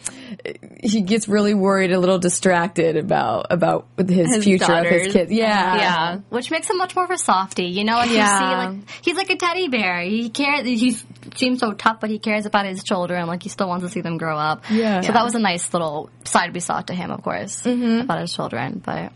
he 0.81 1.01
gets 1.01 1.27
really 1.27 1.53
worried, 1.53 1.91
a 1.91 1.99
little 1.99 2.19
distracted 2.19 2.97
about 2.97 3.47
about 3.49 3.87
his, 3.97 4.35
His 4.35 4.43
future 4.43 4.65
of 4.79 4.83
daughters. 4.85 5.03
his 5.05 5.13
kids. 5.13 5.31
Yeah, 5.31 5.75
Yeah. 5.77 6.17
which 6.29 6.51
makes 6.51 6.69
him 6.69 6.77
much 6.77 6.95
more 6.95 7.05
of 7.05 7.11
a 7.11 7.17
softie. 7.17 7.65
You 7.65 7.83
know, 7.83 7.95
like 7.95 8.09
Yeah. 8.11 8.33
you 8.33 8.39
see, 8.39 8.55
like 8.77 8.89
he's 9.03 9.15
like 9.17 9.29
a 9.29 9.35
teddy 9.35 9.67
bear. 9.69 10.01
He 10.01 10.29
cares. 10.29 10.65
He 10.65 10.97
seems 11.35 11.59
so 11.59 11.73
tough, 11.73 11.99
but 11.99 12.09
he 12.09 12.19
cares 12.19 12.45
about 12.45 12.65
his 12.65 12.83
children. 12.83 13.27
Like 13.27 13.43
he 13.43 13.49
still 13.49 13.67
wants 13.67 13.85
to 13.85 13.89
see 13.91 14.01
them 14.01 14.17
grow 14.17 14.37
up. 14.37 14.63
Yeah. 14.69 15.01
So 15.01 15.11
that 15.13 15.23
was 15.23 15.35
a 15.35 15.39
nice 15.39 15.73
little 15.73 16.09
side 16.25 16.53
we 16.53 16.59
saw 16.59 16.81
to 16.81 16.93
him, 16.93 17.11
of 17.11 17.23
course, 17.23 17.65
about 17.65 18.19
his 18.21 18.33
children. 18.33 18.81
But 18.85 19.11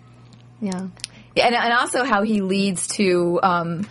yeah, 0.62 0.88
and, 1.38 1.56
and 1.56 1.74
also 1.74 2.04
how 2.04 2.24
he 2.24 2.42
leads 2.42 2.88
to 2.88 3.40
um, 3.44 3.88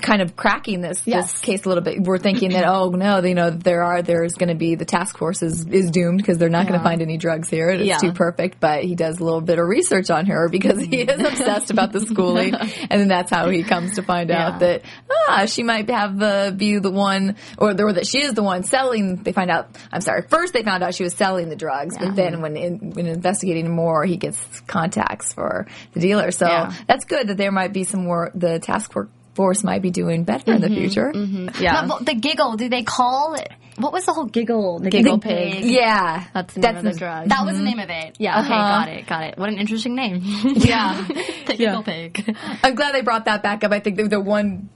kind 0.00 0.22
of 0.22 0.36
cracking 0.36 0.80
this 0.80 1.02
Yes. 1.06 1.32
this 1.32 1.40
case 1.42 1.64
a 1.64 1.68
little 1.68 1.82
bit. 1.84 2.02
We're 2.02 2.18
thinking 2.18 2.50
that 2.52 2.64
oh 2.66 2.90
no, 2.90 3.20
you 3.22 3.34
know 3.34 3.50
there 3.50 3.82
are 3.82 4.02
there's 4.02 4.34
going 4.34 4.48
to 4.48 4.54
be 4.54 4.74
the 4.74 4.84
task 4.84 5.18
force 5.18 5.42
is, 5.42 5.66
is 5.66 5.90
doomed 5.90 6.18
because 6.18 6.38
they're 6.38 6.48
not 6.48 6.66
going 6.66 6.78
to 6.78 6.84
find 6.84 7.02
any 7.02 7.16
drugs 7.18 7.48
here. 7.48 7.68
It's 7.70 7.84
Yeah. 7.84 7.98
too 7.98 8.12
perfect. 8.12 8.60
But 8.60 8.84
he 8.84 8.94
does 8.94 9.20
a 9.20 9.24
little 9.24 9.40
bit 9.40 9.58
of 9.58 9.66
research 9.66 10.10
on 10.10 10.26
her 10.26 10.48
because 10.48 10.80
he 10.82 11.02
is 11.02 11.20
obsessed 11.26 11.70
about 11.70 11.92
the 11.92 12.00
schooling, 12.00 12.54
and 12.54 13.00
then 13.00 13.08
that's 13.08 13.30
how 13.30 13.48
he 13.48 13.62
comes 13.62 13.96
to 13.96 14.02
find 14.02 14.30
out 14.30 14.60
that 14.60 14.82
ah 15.28 15.46
she 15.46 15.62
might 15.62 15.88
have 15.90 16.20
uh, 16.22 16.50
be 16.50 16.78
the 16.78 16.90
one 16.90 17.36
or, 17.58 17.70
or 17.80 17.92
that 17.92 18.06
she 18.06 18.22
is 18.22 18.34
the 18.34 18.42
one 18.42 18.62
selling. 18.64 19.22
They 19.22 19.32
find 19.32 19.50
out. 19.50 19.68
I'm 19.92 20.00
sorry. 20.00 20.22
First 20.28 20.52
they 20.52 20.62
found 20.62 20.82
out 20.82 20.94
she 20.94 21.04
was 21.04 21.14
selling 21.14 21.48
the 21.48 21.56
drugs, 21.56 21.96
but 21.98 22.16
then 22.16 22.40
when 22.40 22.56
in, 22.56 22.90
when 22.92 23.06
investigating 23.06 23.74
more, 23.74 24.04
he 24.04 24.16
gets 24.16 24.60
contacts 24.62 25.32
for 25.32 25.66
the 25.92 26.00
dealer. 26.00 26.30
So 26.30 26.46
Yeah. 26.46 26.72
that's 26.88 27.04
good 27.04 27.28
that 27.28 27.36
there 27.36 27.52
might 27.52 27.72
be 27.72 27.84
some 27.84 28.04
more. 28.04 28.30
The 28.34 28.58
task 28.58 28.92
for- 28.92 29.08
force 29.34 29.64
might 29.64 29.82
be 29.82 29.90
doing 29.90 30.24
better 30.24 30.52
in 30.52 30.60
the 30.60 30.68
future. 30.68 31.12
Yeah. 31.60 31.82
No, 31.82 31.88
but 31.88 32.06
the 32.06 32.14
giggle. 32.14 32.56
do 32.56 32.68
they 32.68 32.82
call 32.82 33.34
it? 33.34 33.48
What 33.78 33.92
was 33.92 34.04
the 34.04 34.12
whole 34.12 34.26
giggle? 34.26 34.80
The 34.80 34.90
Giggle 34.90 35.18
pig. 35.18 35.64
Yeah, 35.64 36.24
That's 36.34 36.52
the 36.52 36.60
name 36.60 36.76
of 36.76 36.84
the 36.84 36.92
drug. 36.92 37.28
That 37.30 37.46
was 37.46 37.56
the 37.56 37.62
name 37.64 37.78
of 37.78 37.88
it. 37.88 38.16
Yeah. 38.18 38.40
Okay. 38.44 38.52
Uh-huh. 38.52 38.84
Got 38.84 38.88
it. 38.88 39.06
Got 39.06 39.22
it. 39.24 39.38
What 39.38 39.48
an 39.48 39.56
interesting 39.58 39.94
name. 39.94 40.20
yeah. 40.44 41.02
the 41.46 41.54
giggle 41.56 41.82
pig. 41.82 42.36
I'm 42.62 42.74
glad 42.74 42.94
they 42.94 43.00
brought 43.00 43.24
that 43.24 43.42
back 43.42 43.64
up. 43.64 43.72
I 43.72 43.80
think 43.80 43.96
the, 43.96 44.08
the 44.08 44.20
one 44.20 44.68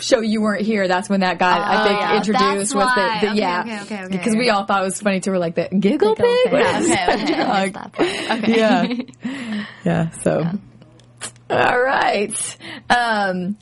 show 0.00 0.20
you 0.20 0.40
weren't 0.42 0.62
here. 0.62 0.88
That's 0.88 1.08
when 1.08 1.20
that 1.20 1.38
got 1.38 1.60
I 1.60 1.80
Oh, 1.80 1.84
think 1.84 2.00
yeah. 2.00 2.16
introduced 2.16 2.44
That's 2.44 2.74
was 2.74 2.94
the, 2.94 3.00
why. 3.00 3.18
the 3.20 3.26
Okay, 3.28 3.38
yeah 3.38 3.60
okay, 3.60 3.80
okay, 3.82 4.04
okay. 4.06 4.16
because 4.16 4.34
we 4.34 4.50
all 4.50 4.64
thought 4.64 4.80
it 4.80 4.84
was 4.86 5.00
funny 5.00 5.20
too. 5.20 5.30
We're 5.30 5.38
like 5.38 5.54
the 5.54 5.68
giggle, 5.68 6.16
pig. 6.16 6.26
pig. 6.46 6.52
Yeah, 6.52 6.80
okay, 6.82 7.14
okay. 7.22 7.34
Drug? 7.34 7.72
that 7.74 7.92
part. 7.92 8.08
Okay. 8.42 8.58
Yeah, 8.58 9.64
yeah. 9.84 10.10
So, 10.22 10.44
all 11.50 11.80
right. 11.80 12.56
Um, 12.88 13.56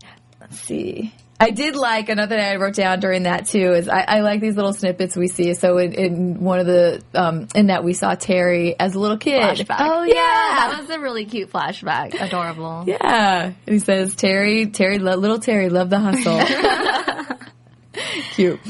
let's 0.50 0.60
see. 0.62 1.12
I 1.40 1.50
did 1.50 1.76
like 1.76 2.08
another 2.08 2.34
thing 2.34 2.44
I 2.44 2.56
wrote 2.56 2.74
down 2.74 2.98
during 2.98 3.22
that 3.22 3.46
too 3.46 3.72
is 3.72 3.88
I, 3.88 4.00
I 4.00 4.20
like 4.22 4.40
these 4.40 4.56
little 4.56 4.72
snippets 4.72 5.16
we 5.16 5.28
see. 5.28 5.54
So 5.54 5.78
in, 5.78 5.92
in 5.92 6.40
one 6.40 6.58
of 6.58 6.66
the 6.66 7.00
um, 7.14 7.46
in 7.54 7.68
that 7.68 7.84
we 7.84 7.92
saw 7.92 8.16
Terry 8.16 8.78
as 8.78 8.96
a 8.96 8.98
little 8.98 9.18
kid. 9.18 9.40
Flashback. 9.40 9.76
Oh 9.78 10.02
yeah. 10.02 10.14
Yeah. 10.14 10.70
that 10.70 10.80
was 10.80 10.90
a 10.90 10.98
really 10.98 11.26
cute 11.26 11.52
flashback. 11.52 12.20
Adorable. 12.20 12.84
Yeah. 12.88 13.44
And 13.44 13.56
he 13.66 13.78
says, 13.78 14.16
Terry, 14.16 14.66
Terry, 14.66 14.98
little 14.98 15.38
Terry, 15.38 15.68
love 15.68 15.90
the 15.90 15.98
hustle. 16.00 16.40
cute. 18.32 18.60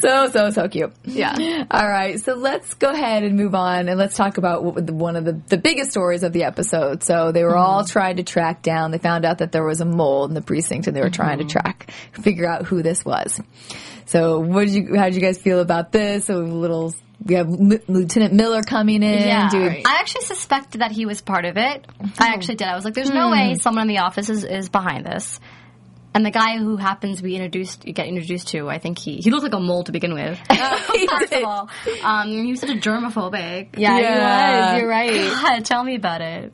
So, 0.00 0.28
so, 0.28 0.50
so 0.50 0.68
cute. 0.68 0.92
Yeah. 1.04 1.66
All 1.70 1.88
right. 1.88 2.18
So 2.18 2.34
let's 2.34 2.74
go 2.74 2.90
ahead 2.90 3.24
and 3.24 3.36
move 3.36 3.54
on 3.54 3.88
and 3.88 3.98
let's 3.98 4.16
talk 4.16 4.38
about 4.38 4.64
what, 4.64 4.86
the- 4.86 4.94
one 4.94 5.16
of 5.16 5.24
the, 5.24 5.40
the 5.48 5.58
biggest 5.58 5.90
stories 5.90 6.22
of 6.22 6.32
the 6.32 6.44
episode. 6.44 7.02
So 7.02 7.32
they 7.32 7.44
were 7.44 7.56
all 7.56 7.82
mm-hmm. 7.82 7.92
trying 7.92 8.16
to 8.16 8.22
track 8.22 8.62
down, 8.62 8.90
they 8.90 8.98
found 8.98 9.24
out 9.24 9.38
that 9.38 9.52
there 9.52 9.64
was 9.64 9.80
a 9.80 9.84
mole 9.84 10.24
in 10.24 10.34
the 10.34 10.42
precinct 10.42 10.86
and 10.86 10.96
they 10.96 11.02
were 11.02 11.10
trying 11.10 11.38
to 11.38 11.44
mm-hmm. 11.44 11.58
track, 11.58 11.90
figure 12.12 12.46
out 12.46 12.66
who 12.66 12.82
this 12.82 13.04
was. 13.04 13.40
So 14.06 14.40
what 14.40 14.66
did 14.66 14.74
you, 14.74 14.96
how 14.96 15.04
did 15.04 15.14
you 15.14 15.20
guys 15.20 15.38
feel 15.38 15.60
about 15.60 15.92
this? 15.92 16.28
A 16.28 16.36
little, 16.36 16.94
we 17.24 17.34
have 17.34 17.48
L- 17.48 17.78
Lieutenant 17.88 18.32
Miller 18.34 18.62
coming 18.62 19.02
in. 19.02 19.18
Yeah, 19.18 19.48
doing- 19.50 19.82
I 19.86 19.98
actually 20.00 20.24
suspected 20.24 20.80
that 20.80 20.90
he 20.90 21.06
was 21.06 21.20
part 21.20 21.44
of 21.44 21.56
it. 21.56 21.86
I 22.18 22.30
oh. 22.30 22.34
actually 22.34 22.56
did. 22.56 22.68
I 22.68 22.74
was 22.74 22.84
like, 22.84 22.94
"There's 22.94 23.08
hmm. 23.08 23.14
no 23.14 23.30
way 23.30 23.54
someone 23.54 23.82
in 23.82 23.88
the 23.88 23.98
office 23.98 24.28
is, 24.28 24.44
is 24.44 24.68
behind 24.68 25.06
this." 25.06 25.38
And 26.14 26.26
the 26.26 26.30
guy 26.30 26.58
who 26.58 26.76
happens 26.76 27.18
to 27.18 27.22
be 27.22 27.36
introduced, 27.36 27.86
you 27.86 27.92
get 27.94 28.06
introduced 28.06 28.48
to, 28.48 28.68
I 28.68 28.78
think 28.78 28.98
he 28.98 29.16
he 29.16 29.30
looked 29.30 29.44
like 29.44 29.54
a 29.54 29.60
mole 29.60 29.84
to 29.84 29.92
begin 29.92 30.12
with. 30.14 30.38
First 30.48 31.32
of 31.32 31.44
all, 31.46 31.70
um, 32.02 32.28
he 32.28 32.50
was 32.50 32.60
such 32.60 32.70
a 32.70 32.74
germophobic. 32.74 33.78
Yeah, 33.78 33.98
Yeah. 33.98 34.66
he 34.68 34.72
was. 34.74 34.80
You're 34.82 34.90
right. 34.90 35.30
God, 35.42 35.64
tell 35.64 35.82
me 35.82 35.94
about 35.94 36.20
it. 36.20 36.52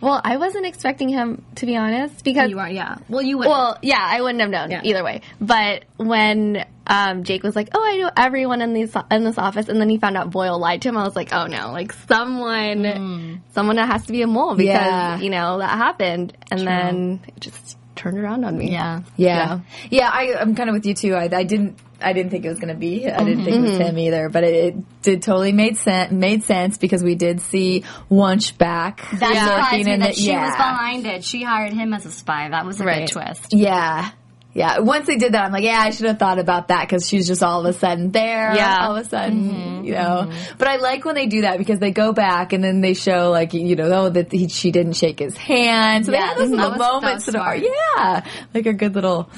Well, 0.00 0.20
I 0.22 0.36
wasn't 0.36 0.64
expecting 0.66 1.08
him 1.08 1.44
to 1.56 1.66
be 1.66 1.76
honest 1.76 2.22
because 2.22 2.50
You 2.50 2.58
are, 2.60 2.70
yeah. 2.70 2.98
Well, 3.08 3.22
you 3.22 3.38
would. 3.38 3.48
Well, 3.48 3.78
yeah, 3.82 3.98
I 4.00 4.20
wouldn't 4.20 4.40
have 4.42 4.50
known 4.50 4.70
Yeah. 4.70 4.82
either 4.84 5.02
way. 5.02 5.22
But 5.40 5.86
when 5.96 6.64
um, 6.86 7.24
Jake 7.24 7.42
was 7.42 7.56
like, 7.56 7.70
"Oh, 7.74 7.82
I 7.84 7.96
know 7.96 8.10
everyone 8.16 8.62
in 8.62 8.74
these 8.74 8.94
in 9.10 9.24
this 9.24 9.38
office," 9.38 9.68
and 9.68 9.80
then 9.80 9.88
he 9.90 9.98
found 9.98 10.16
out 10.16 10.30
Boyle 10.30 10.58
lied 10.58 10.82
to 10.82 10.88
him, 10.90 10.96
I 10.96 11.02
was 11.02 11.16
like, 11.16 11.32
"Oh 11.32 11.46
no! 11.46 11.72
Like 11.72 11.92
someone, 12.08 13.42
someone 13.52 13.76
that 13.76 13.86
has 13.88 14.06
to 14.06 14.12
be 14.12 14.22
a 14.22 14.26
mole 14.26 14.54
because 14.54 14.68
Yeah. 14.74 15.18
you 15.18 15.30
know 15.30 15.58
that 15.58 15.70
happened." 15.76 16.36
And 16.50 16.66
then 16.66 17.20
it 17.26 17.40
just 17.40 17.76
turned 17.98 18.18
around 18.18 18.44
on 18.44 18.56
me. 18.56 18.70
yeah. 18.70 19.02
Yeah, 19.16 19.60
yeah. 19.90 20.08
I, 20.10 20.36
I'm 20.40 20.54
kind 20.54 20.70
of 20.70 20.74
with 20.74 20.86
you 20.86 20.94
too. 20.94 21.14
I, 21.14 21.24
I 21.24 21.44
didn't. 21.44 21.78
I 22.00 22.12
didn't 22.12 22.30
think 22.30 22.44
it 22.44 22.48
was 22.48 22.60
going 22.60 22.72
to 22.72 22.78
be. 22.78 23.08
I 23.08 23.18
didn't 23.24 23.40
mm-hmm. 23.40 23.44
think 23.44 23.56
it 23.56 23.60
was 23.60 23.70
mm-hmm. 23.72 23.82
him 23.82 23.98
either. 23.98 24.28
But 24.28 24.44
it, 24.44 24.54
it 24.54 25.02
did 25.02 25.22
totally 25.22 25.50
made 25.50 25.76
sense. 25.78 26.12
Made 26.12 26.44
sense 26.44 26.78
because 26.78 27.02
we 27.02 27.16
did 27.16 27.40
see 27.40 27.82
Wuntch 28.08 28.56
back 28.56 29.04
That 29.14 29.34
surprised 29.34 29.84
me 29.86 29.92
in 29.94 30.00
that 30.00 30.14
the- 30.14 30.20
she 30.20 30.28
yeah. 30.28 30.46
was 30.46 30.54
behind 30.54 31.06
it. 31.06 31.24
She 31.24 31.42
hired 31.42 31.72
him 31.72 31.92
as 31.92 32.06
a 32.06 32.12
spy. 32.12 32.48
That 32.50 32.64
was 32.64 32.80
a 32.80 32.84
Right. 32.84 33.08
good 33.08 33.12
twist. 33.12 33.52
Yeah. 33.52 34.10
Yeah. 34.58 34.80
Once 34.80 35.06
they 35.06 35.16
did 35.16 35.34
that, 35.34 35.44
I'm 35.44 35.52
like, 35.52 35.62
yeah, 35.62 35.78
I 35.78 35.90
should 35.90 36.06
have 36.06 36.18
thought 36.18 36.40
about 36.40 36.66
that 36.68 36.82
because 36.88 37.08
she's 37.08 37.28
just 37.28 37.44
all 37.44 37.64
of 37.64 37.66
a 37.66 37.78
sudden 37.78 38.10
there. 38.10 38.54
Yeah. 38.56 38.88
All 38.88 38.96
of 38.96 39.06
a 39.06 39.08
sudden, 39.08 39.84
you 39.84 39.92
know. 39.92 40.32
But 40.58 40.66
I 40.66 40.76
like 40.76 41.04
when 41.04 41.14
they 41.14 41.26
do 41.26 41.42
that 41.42 41.58
because 41.58 41.78
they 41.78 41.92
go 41.92 42.12
back 42.12 42.52
and 42.52 42.64
then 42.64 42.80
they 42.80 42.94
show 42.94 43.30
like, 43.30 43.54
you 43.54 43.76
know, 43.76 43.90
oh, 43.92 44.08
that 44.08 44.32
he, 44.32 44.48
she 44.48 44.72
didn't 44.72 44.94
shake 44.94 45.20
his 45.20 45.36
hand. 45.36 46.06
So 46.06 46.10
they 46.10 46.18
Yeah, 46.18 46.26
have 46.26 46.38
those 46.38 46.50
little 46.50 46.74
moments 46.74 47.26
that 47.26 47.36
are, 47.36 47.54
yeah, 47.56 48.24
like 48.52 48.66
a 48.66 48.72
good 48.72 48.96
little. 48.96 49.30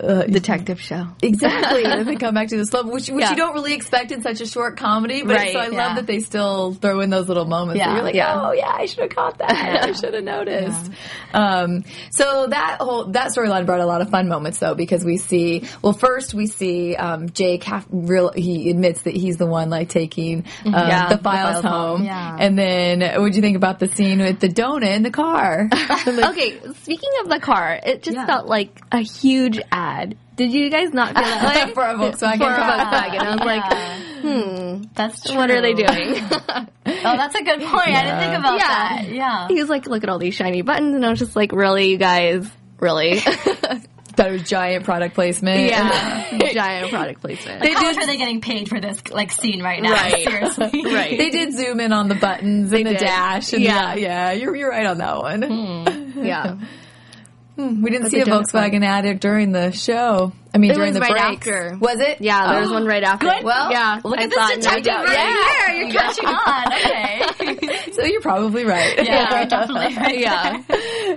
Uh, 0.00 0.22
Detective 0.24 0.80
show. 0.80 1.06
Exactly. 1.22 1.84
and 1.86 2.06
they 2.06 2.16
come 2.16 2.34
back 2.34 2.48
to 2.48 2.56
this 2.56 2.72
level, 2.72 2.92
which, 2.92 3.08
which 3.08 3.22
Yeah. 3.22 3.30
you 3.30 3.36
don't 3.36 3.54
really 3.54 3.74
expect 3.74 4.12
in 4.12 4.22
such 4.22 4.40
a 4.40 4.46
short 4.46 4.76
comedy. 4.76 5.22
But 5.22 5.36
Right, 5.36 5.52
so 5.52 5.58
I 5.60 5.68
yeah. 5.70 5.86
love 5.86 5.96
that 5.96 6.06
they 6.06 6.20
still 6.20 6.74
throw 6.74 7.00
in 7.00 7.10
those 7.10 7.28
little 7.28 7.44
moments. 7.44 7.78
Yeah. 7.78 7.94
You're 7.94 8.02
like, 8.04 8.14
oh 8.16 8.52
yeah, 8.52 8.70
I 8.72 8.86
should 8.86 9.00
have 9.00 9.10
caught 9.10 9.38
that. 9.38 9.50
I 9.50 9.92
should 9.92 10.14
have 10.14 10.24
noticed. 10.24 10.90
Um, 11.32 11.84
so 12.10 12.46
that 12.48 12.78
whole 12.80 13.06
that 13.12 13.32
storyline 13.32 13.66
brought 13.66 13.80
a 13.80 13.86
lot 13.86 14.00
of 14.00 14.10
fun 14.10 14.28
moments 14.28 14.58
though, 14.58 14.74
because 14.74 15.04
we 15.04 15.16
see 15.16 15.64
well, 15.82 15.92
first 15.92 16.34
we 16.34 16.46
see 16.46 16.96
um, 16.96 17.30
Jake 17.30 17.64
have 17.64 17.86
real. 17.90 18.32
He 18.32 18.70
admits 18.70 19.02
that 19.02 19.14
he's 19.14 19.36
the 19.36 19.46
one 19.46 19.70
like 19.70 19.88
taking 19.88 20.44
um, 20.64 20.72
the 20.72 21.06
the 21.16 21.18
files 21.22 21.60
files 21.62 21.64
home. 21.64 22.04
home. 22.06 22.36
And 22.40 22.58
then 22.58 23.00
what 23.00 23.20
would 23.22 23.36
you 23.36 23.42
think 23.42 23.56
about 23.56 23.78
the 23.78 23.88
scene 23.88 24.18
with 24.18 24.40
the 24.40 24.48
donut 24.48 24.94
in 24.94 25.02
the 25.02 25.10
car? 25.10 25.68
okay, 26.08 26.58
speaking 26.82 27.10
of 27.22 27.28
the 27.28 27.40
car, 27.40 27.78
it 27.84 28.02
just 28.02 28.16
felt 28.26 28.46
like 28.46 28.80
a 28.92 28.98
huge 29.00 29.60
ad. 29.72 30.16
Did 30.36 30.52
you 30.52 30.70
guys 30.70 30.92
not 30.92 31.08
feel 31.14 31.22
that 31.24 31.66
way? 31.66 31.74
For 31.74 31.82
a 31.84 31.94
Volkswagen 31.94 32.38
For 32.38 32.44
a 32.44 32.56
car. 32.56 32.78
Volkswagen. 32.92 33.20
I 33.20 33.30
was 33.36 33.40
like, 33.44 33.64
like, 33.70 34.20
hmm, 34.22 34.82
that's 34.94 35.22
true. 35.24 35.36
what 35.36 35.50
are 35.50 35.60
they 35.60 35.74
doing? 35.74 36.14
Oh, 37.02 37.16
that's 37.16 37.34
a 37.34 37.42
good 37.42 37.60
point. 37.62 37.88
I 37.88 38.02
didn't 38.02 38.18
think 38.20 38.38
about 38.38 38.58
Yeah. 38.58 38.66
that. 38.66 39.08
Yeah. 39.10 39.48
he 39.48 39.54
was 39.54 39.70
like, 39.70 39.86
look 39.86 40.02
at 40.02 40.10
all 40.10 40.18
these 40.18 40.34
shiny 40.34 40.60
buttons, 40.60 40.94
and 40.94 41.06
I 41.06 41.08
was 41.10 41.18
just 41.18 41.34
like, 41.34 41.52
really, 41.52 41.88
you 41.90 41.96
guys, 41.96 42.46
really? 42.78 43.20
that 44.16 44.30
was 44.30 44.42
giant 44.42 44.84
product 44.84 45.14
placement. 45.14 45.60
yeah, 45.70 46.38
giant 46.52 46.90
product 46.90 47.20
placement. 47.22 47.64
How 47.66 47.82
much 47.82 47.96
are 47.96 48.06
they 48.06 48.18
getting 48.18 48.40
paid 48.42 48.68
for 48.68 48.80
this 48.80 49.00
like 49.10 49.30
scene 49.32 49.62
right 49.62 49.82
now? 49.82 49.92
Right. 49.92 50.24
Seriously. 50.24 50.82
right. 50.92 51.16
They 51.16 51.30
did 51.30 51.54
zoom 51.54 51.80
in 51.80 51.92
on 51.94 52.08
the 52.08 52.16
buttons 52.16 52.70
and 52.72 52.86
the 52.86 52.90
did. 52.90 52.98
dash. 52.98 53.52
And 53.54 53.62
yeah, 53.62 53.94
Yeah. 53.94 54.30
yeah, 54.30 54.32
you're 54.32 54.54
you're 54.56 54.70
right 54.70 54.86
on 54.86 54.98
that 54.98 55.16
one. 55.18 55.42
Hmm. 55.42 56.22
yeah. 56.24 56.56
We 57.82 57.90
didn't 57.90 58.10
see 58.10 58.20
a 58.20 58.24
Volkswagen 58.24 58.84
ad 58.84 59.20
during 59.20 59.52
the 59.52 59.70
show. 59.72 60.32
I 60.52 60.58
mean, 60.58 60.70
It 60.72 60.74
during 60.74 60.94
the 60.94 61.00
right 61.00 61.10
breaks. 61.12 61.46
after. 61.48 61.76
Was 61.80 62.00
it? 62.00 62.20
Yeah, 62.20 62.50
there 62.52 62.60
was 62.62 62.70
oh. 62.70 62.74
one 62.74 62.86
right 62.86 63.02
after. 63.04 63.26
Good. 63.26 63.44
Well, 63.44 63.70
yeah. 63.70 64.00
Look 64.02 64.18
I 64.18 64.24
at 64.24 64.30
this 64.30 64.50
detective 64.56 64.84
doubt. 64.84 65.04
right 65.06 65.14
Yeah. 65.14 65.66
here. 65.66 65.82
You're 65.84 65.92
catching 66.00 66.26
on. 66.26 66.72
Okay. 66.72 67.92
So 67.92 68.04
you're 68.04 68.20
probably 68.20 68.64
right. 68.64 68.94
yeah, 69.04 69.38
you're 69.40 69.46
definitely 69.48 69.94
right. 69.96 70.18
Yeah. 70.18 70.62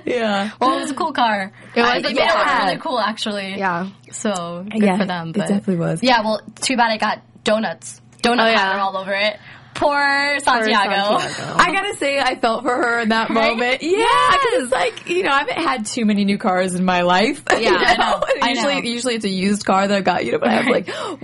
yeah. 0.05 0.51
Well, 0.59 0.77
it 0.77 0.81
was 0.81 0.91
a 0.91 0.95
cool 0.95 1.13
car. 1.13 1.51
It 1.75 1.79
was 1.81 1.89
uh, 1.89 1.91
I, 1.93 2.01
they 2.01 2.13
cool 2.13 2.23
it 2.23 2.29
car. 2.31 2.65
really 2.65 2.77
cool, 2.77 2.99
actually. 2.99 3.55
Yeah. 3.57 3.89
So 4.11 4.65
good 4.69 4.81
Yeah, 4.83 4.97
for 4.97 5.05
them. 5.05 5.29
it 5.29 5.33
definitely 5.33 5.77
was. 5.77 6.01
Yeah. 6.03 6.21
Well, 6.21 6.41
too 6.61 6.75
bad 6.77 6.91
I 6.91 6.97
got 6.97 7.21
donuts. 7.43 8.01
Donut 8.21 8.45
Oh, 8.45 8.49
yeah. 8.49 8.79
all 8.81 8.97
over 8.97 9.13
it. 9.13 9.37
Poor 9.83 10.39
Santiago. 10.39 11.19
Santiago. 11.19 11.55
I 11.59 11.71
gotta 11.73 11.97
say, 11.97 12.19
I 12.19 12.35
felt 12.39 12.63
for 12.63 12.75
her 12.75 12.99
in 13.01 13.09
that 13.09 13.29
Right? 13.29 13.51
moment. 13.51 13.81
Yeah, 13.83 14.05
because 14.31 14.63
it's 14.63 14.71
like 14.71 15.09
you 15.09 15.23
know, 15.23 15.31
I 15.31 15.39
haven't 15.39 15.57
had 15.57 15.85
too 15.85 16.05
many 16.05 16.25
new 16.25 16.37
cars 16.37 16.73
in 16.75 16.85
my 16.85 17.01
life. 17.01 17.43
Yeah, 17.51 17.69
you 17.71 17.75
I 17.77 17.95
know. 17.97 18.23
And 18.35 18.43
I 18.43 18.49
usually, 18.49 18.73
know. 18.75 18.81
usually 18.89 19.15
it's 19.15 19.25
a 19.25 19.29
used 19.29 19.65
car 19.65 19.87
that 19.87 19.95
I've 19.97 20.03
got. 20.03 20.25
You 20.25 20.33
know, 20.33 20.39
but 20.39 20.49
I 20.49 20.53
have 20.53 20.65
Right. 20.65 20.87
like. 20.87 21.19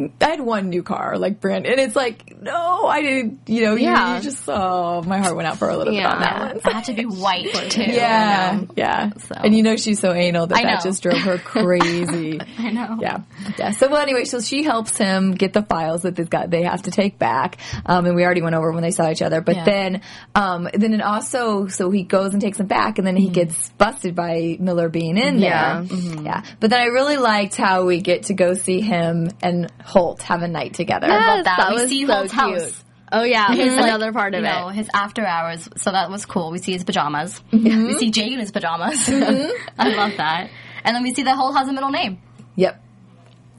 I 0.00 0.24
had 0.24 0.40
one 0.40 0.68
new 0.68 0.82
car, 0.82 1.18
like 1.18 1.40
brand, 1.40 1.66
and 1.66 1.80
it's 1.80 1.96
like, 1.96 2.40
no, 2.40 2.86
I 2.86 3.02
didn't. 3.02 3.40
You 3.46 3.62
know, 3.62 3.74
you- 3.74 3.84
Yeah. 3.88 4.16
you, 4.16 4.22
just 4.22 4.44
oh, 4.48 5.02
my 5.02 5.18
heart 5.18 5.34
went 5.34 5.48
out 5.48 5.58
for 5.58 5.68
a 5.68 5.76
little 5.76 5.92
bit 5.92 6.04
on 6.04 6.20
that 6.20 6.36
Yeah. 6.36 6.46
one. 6.46 6.56
It 6.58 6.72
had 6.72 6.84
to 6.84 6.92
be 6.94 7.04
white 7.04 7.52
too. 7.70 7.82
Yeah, 7.82 8.60
yeah. 8.76 9.10
So. 9.18 9.34
And 9.36 9.54
you 9.56 9.62
know 9.64 9.76
she's 9.76 9.98
so 9.98 10.12
anal 10.12 10.46
that 10.46 10.58
I 10.58 10.62
that 10.62 10.84
just 10.84 11.02
drove 11.02 11.18
her 11.18 11.38
crazy. 11.78 12.40
I 12.58 12.70
know. 12.70 12.98
Yeah, 13.00 13.18
yeah. 13.58 13.70
So 13.72 13.88
well, 13.88 14.00
anyway, 14.00 14.24
so 14.24 14.40
she 14.40 14.62
helps 14.62 14.96
him 14.96 15.32
get 15.34 15.52
the 15.52 15.62
files 15.62 16.02
that 16.02 16.14
they've 16.16 16.30
got. 16.30 16.50
They 16.50 16.62
have 16.62 16.82
to 16.82 16.90
take 16.90 17.18
back, 17.18 17.58
um, 17.86 18.06
and 18.06 18.14
we 18.14 18.24
already 18.24 18.42
went 18.42 18.54
over 18.54 18.70
when 18.72 18.82
they 18.82 18.90
saw 18.92 19.10
each 19.10 19.22
other. 19.22 19.40
But 19.40 19.56
Yeah. 19.56 19.64
then, 19.64 20.00
um, 20.34 20.68
then 20.74 20.94
it 20.94 21.00
also, 21.02 21.66
so 21.66 21.90
he 21.90 22.02
goes 22.04 22.32
and 22.32 22.40
takes 22.40 22.58
them 22.58 22.66
back, 22.68 22.98
and 22.98 23.06
then 23.06 23.14
Mm-hmm. 23.16 23.24
he 23.24 23.30
gets 23.30 23.68
busted 23.70 24.14
by 24.14 24.56
Miller 24.60 24.88
being 24.88 25.16
in 25.18 25.38
Yeah. 25.38 25.82
there. 25.82 25.98
Yeah. 26.22 26.42
But 26.60 26.70
then 26.70 26.80
I 26.80 26.86
really 26.86 27.16
liked 27.16 27.56
how 27.56 27.84
we 27.84 28.00
get 28.00 28.24
to 28.24 28.34
go 28.34 28.54
see 28.54 28.80
him 28.80 29.30
and 29.42 29.72
Holt 29.88 30.22
have 30.22 30.42
a 30.42 30.48
night 30.48 30.74
together. 30.74 31.06
I 31.10 31.36
love 31.36 31.44
that. 31.44 31.70
We 31.70 31.74
was 31.80 31.88
see 31.88 32.06
so 32.06 32.12
Holt's 32.14 32.32
cute. 32.32 32.40
house. 32.62 32.84
Oh 33.10 33.22
yeah, 33.22 33.48
His, 33.54 33.74
like, 33.74 33.84
another 33.84 34.12
part 34.12 34.34
of 34.34 34.42
you 34.42 34.46
it. 34.46 34.50
know, 34.52 34.68
his 34.68 34.86
after 34.92 35.24
hours. 35.24 35.66
So 35.78 35.90
that 35.92 36.10
was 36.10 36.26
cool. 36.26 36.50
We 36.50 36.58
see 36.58 36.72
his 36.72 36.84
pajamas. 36.84 37.40
Mm-hmm. 37.50 37.86
We 37.86 37.98
see 37.98 38.10
Jake 38.10 38.32
in 38.32 38.38
his 38.38 38.50
pajamas. 38.50 39.08
I 39.08 39.88
love 39.94 40.12
that. 40.18 40.50
And 40.84 40.94
then 40.94 41.02
we 41.02 41.14
see 41.14 41.22
that 41.22 41.34
Holt 41.34 41.56
has 41.56 41.68
a 41.68 41.72
middle 41.72 41.90
name. 41.90 42.20
Yep. 42.56 42.84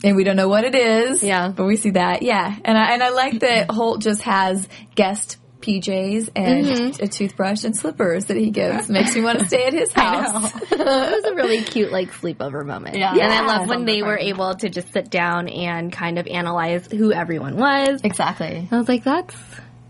And 0.04 0.16
we 0.16 0.24
don't 0.24 0.36
know 0.36 0.48
what 0.50 0.66
it 0.66 0.76
is. 0.76 1.24
Yeah. 1.24 1.50
But 1.50 1.66
we 1.66 1.78
see 1.78 1.90
that. 1.92 2.22
Yeah. 2.22 2.56
And 2.64 2.78
I, 2.78 2.94
and 2.94 3.02
I 3.04 3.10
like 3.10 3.40
that 3.40 3.72
Holt 3.72 4.02
just 4.02 4.22
has 4.22 4.68
guest 4.94 5.38
PJs 5.62 6.30
and 6.36 6.66
Mm-hmm. 6.66 7.04
a 7.04 7.08
toothbrush 7.08 7.64
and 7.64 7.76
slippers 7.76 8.26
that 8.26 8.38
he 8.38 8.50
gives. 8.50 8.90
Makes 8.90 9.16
me 9.16 9.22
want 9.22 9.40
to 9.40 9.46
stay 9.46 9.66
at 9.66 9.74
his 9.74 9.92
house. 9.94 10.52
it 10.72 10.78
was 10.80 11.24
a 11.26 11.36
really 11.36 11.62
cute 11.64 11.92
like 11.92 12.12
sleepover 12.12 12.66
moment. 12.66 12.96
Yeah. 12.98 13.12
And 13.12 13.22
I 13.22 13.36
Yeah. 13.42 13.48
love 13.48 13.68
when 13.70 13.86
they 13.86 14.02
were 14.02 14.18
able 14.18 14.56
to 14.56 14.70
just 14.70 14.92
sit 14.94 15.10
down 15.10 15.48
and 15.50 15.92
kind 15.92 16.18
of 16.20 16.28
analyze 16.28 16.88
who 16.92 17.12
everyone 17.12 17.58
was. 17.58 18.02
Exactly. 18.04 18.68
I 18.72 18.78
was 18.78 18.88
like, 18.88 19.04
that's 19.04 19.36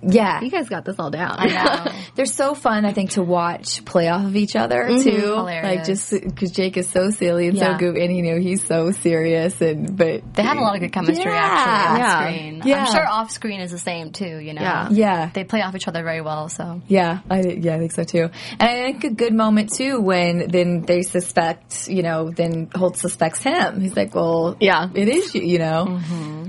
Yeah. 0.01 0.41
you 0.41 0.50
guys 0.50 0.70
got 0.70 0.86
this 0.86 0.96
all 1.00 1.10
down. 1.12 1.36
I 1.38 1.48
know. 1.48 1.91
They're 2.15 2.25
so 2.25 2.53
fun, 2.53 2.86
I 2.86 2.94
think, 2.94 3.12
to 3.12 3.24
watch 3.24 3.84
play 3.86 4.08
off 4.08 4.25
of 4.25 4.36
each 4.36 4.56
other 4.56 4.88
too. 4.88 4.94
Mm-hmm. 4.94 5.20
Hilarious. 5.22 5.63
Like 5.77 5.86
just 5.86 6.12
because 6.12 6.51
Jake 6.51 6.77
is 6.77 6.88
so 6.89 7.10
silly 7.10 7.48
and 7.48 7.58
Yeah. 7.58 7.74
so 7.74 7.79
goofy, 7.79 8.03
and 8.06 8.15
you 8.15 8.24
know 8.24 8.39
he's 8.39 8.63
so 8.65 8.91
serious, 8.91 9.60
and 9.62 9.98
but 9.98 10.34
They 10.36 10.44
have 10.44 10.58
a 10.58 10.62
lot 10.62 10.75
of 10.75 10.82
good 10.82 10.91
chemistry 10.94 11.32
Yeah. 11.32 11.38
actually 11.41 11.74
on 11.91 11.98
Yeah. 12.00 12.20
screen. 12.22 12.62
Yeah. 12.65 12.86
I'm 12.86 12.91
sure 12.94 13.08
off 13.08 13.32
screen 13.32 13.60
is 13.62 13.72
the 13.72 13.77
same 13.79 14.12
too, 14.12 14.38
you 14.39 14.53
know. 14.53 14.62
Yeah. 14.62 14.88
yeah, 14.91 15.29
They 15.34 15.44
play 15.44 15.62
off 15.62 15.75
each 15.75 15.88
other 15.88 16.03
very 16.03 16.22
well, 16.22 16.50
so 16.50 16.82
Yeah, 16.88 17.20
I 17.29 17.41
yeah, 17.41 17.75
I 17.75 17.79
think 17.79 17.91
so 17.91 18.03
too. 18.03 18.29
And 18.60 18.62
I 18.70 18.91
think 18.91 19.03
a 19.03 19.10
good 19.10 19.34
moment 19.34 19.74
too 19.74 20.00
when 20.00 20.48
then 20.48 20.82
they 20.82 21.01
suspect, 21.01 21.88
you 21.89 22.03
know, 22.03 22.29
then 22.32 22.70
Holt 22.74 22.98
suspects 22.98 23.41
him. 23.44 23.82
He's 23.82 23.96
like, 23.96 24.15
well, 24.15 24.56
Yeah. 24.60 24.88
it 24.94 25.08
is 25.10 25.36
you, 25.36 25.41
you 25.41 25.60
know. 25.60 25.86
Mm-hmm. 25.89 26.46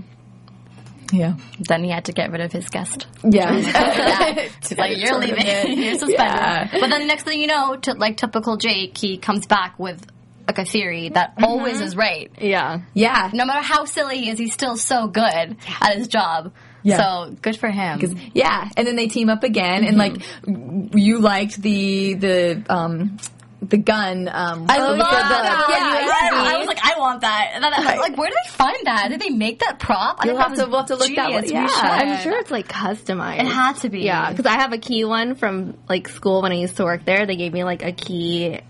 Yeah, 1.12 1.35
then 1.59 1.85
he 1.85 1.90
had 1.90 2.07
to 2.07 2.12
get 2.12 2.31
rid 2.31 2.40
of 2.40 2.52
his 2.52 2.69
guest. 2.69 3.07
yeah, 3.25 3.50
It's 4.37 4.73
like 4.76 4.97
you're 4.97 5.19
leaving, 5.19 5.47
you're 5.79 5.95
suspended. 5.95 6.17
Yeah. 6.17 6.69
But 6.73 6.90
then 6.90 7.00
the 7.00 7.07
next 7.07 7.25
thing 7.25 7.40
you 7.40 7.47
know, 7.47 7.76
to 7.76 7.95
like 7.95 8.17
typical 8.17 8.57
Jake, 8.57 8.97
he 8.97 9.19
comes 9.19 9.47
back 9.47 9.79
with 9.79 10.05
like 10.47 10.59
a 10.59 10.64
theory 10.64 11.11
that 11.11 11.35
always 11.43 11.81
is 11.81 11.95
right. 11.97 12.31
Yeah. 12.40 12.81
yeah. 12.95 13.31
No 13.33 13.45
matter 13.45 13.62
how 13.62 13.85
silly 13.85 14.19
he 14.19 14.31
is, 14.31 14.38
he's 14.38 14.52
still 14.52 14.76
so 14.76 15.07
good 15.07 15.57
at 15.81 15.97
his 15.97 16.09
job. 16.09 16.52
Yeah. 16.83 16.97
So 16.97 17.37
good 17.43 17.59
for 17.59 17.69
him. 17.69 18.00
Yeah, 18.33 18.69
and 18.76 18.87
then 18.87 18.97
they 18.97 19.07
team 19.07 19.29
up 19.29 19.45
again, 19.45 19.85
and 19.85 19.99
like 19.99 20.17
you 20.47 21.19
liked 21.19 21.61
the 21.61 22.14
the 22.14 22.64
um 22.71 23.19
the 23.62 23.76
gun. 23.76 24.29
Um, 24.33 24.67
I 24.69 24.79
love 24.79 24.99
that. 24.99 25.67
the- 25.69 25.73
Yeah, 25.73 26.07
yeah, 26.07 26.55
I 26.55 26.57
was 26.59 26.67
like, 26.67 26.79
I 26.85 26.99
want 26.99 27.21
that. 27.21 27.50
And 27.55 27.62
then 27.62 27.73
I 27.75 27.79
was 27.79 27.87
like, 27.99 28.17
where 28.17 28.29
did 28.29 28.38
they 28.45 28.50
find 28.50 28.76
that? 28.85 29.09
Did 29.11 29.21
they 29.21 29.31
make 29.31 29.59
that 29.61 29.79
prop? 29.79 30.17
I 30.21 30.26
You'll 30.26 30.38
have 30.38 30.55
to- 30.55 30.67
we'll 30.67 30.79
have 30.79 30.87
to 30.87 30.97
look 30.97 31.14
that 31.14 31.31
one- 31.31 31.49
yeah. 31.49 31.69
I'm 31.73 32.21
sure 32.23 32.38
it's 32.38 32.50
like 32.50 32.69
customized. 32.69 33.40
It 33.40 33.47
had 33.47 33.75
to 33.79 33.88
be. 33.90 34.00
Yeah, 34.00 34.31
because 34.31 34.47
I 34.47 34.55
have 34.55 34.73
a 34.73 34.79
key 34.79 35.05
one 35.05 35.35
from 35.35 35.76
like 35.88 36.09
school 36.09 36.43
when 36.43 36.52
I 36.52 36.57
used 36.57 36.76
to 36.79 36.85
work 36.85 37.05
there. 37.05 37.26
They 37.26 37.37
gave 37.37 37.52
me 37.52 37.64
like 37.64 37.83
a 37.85 37.93
key 37.93 38.61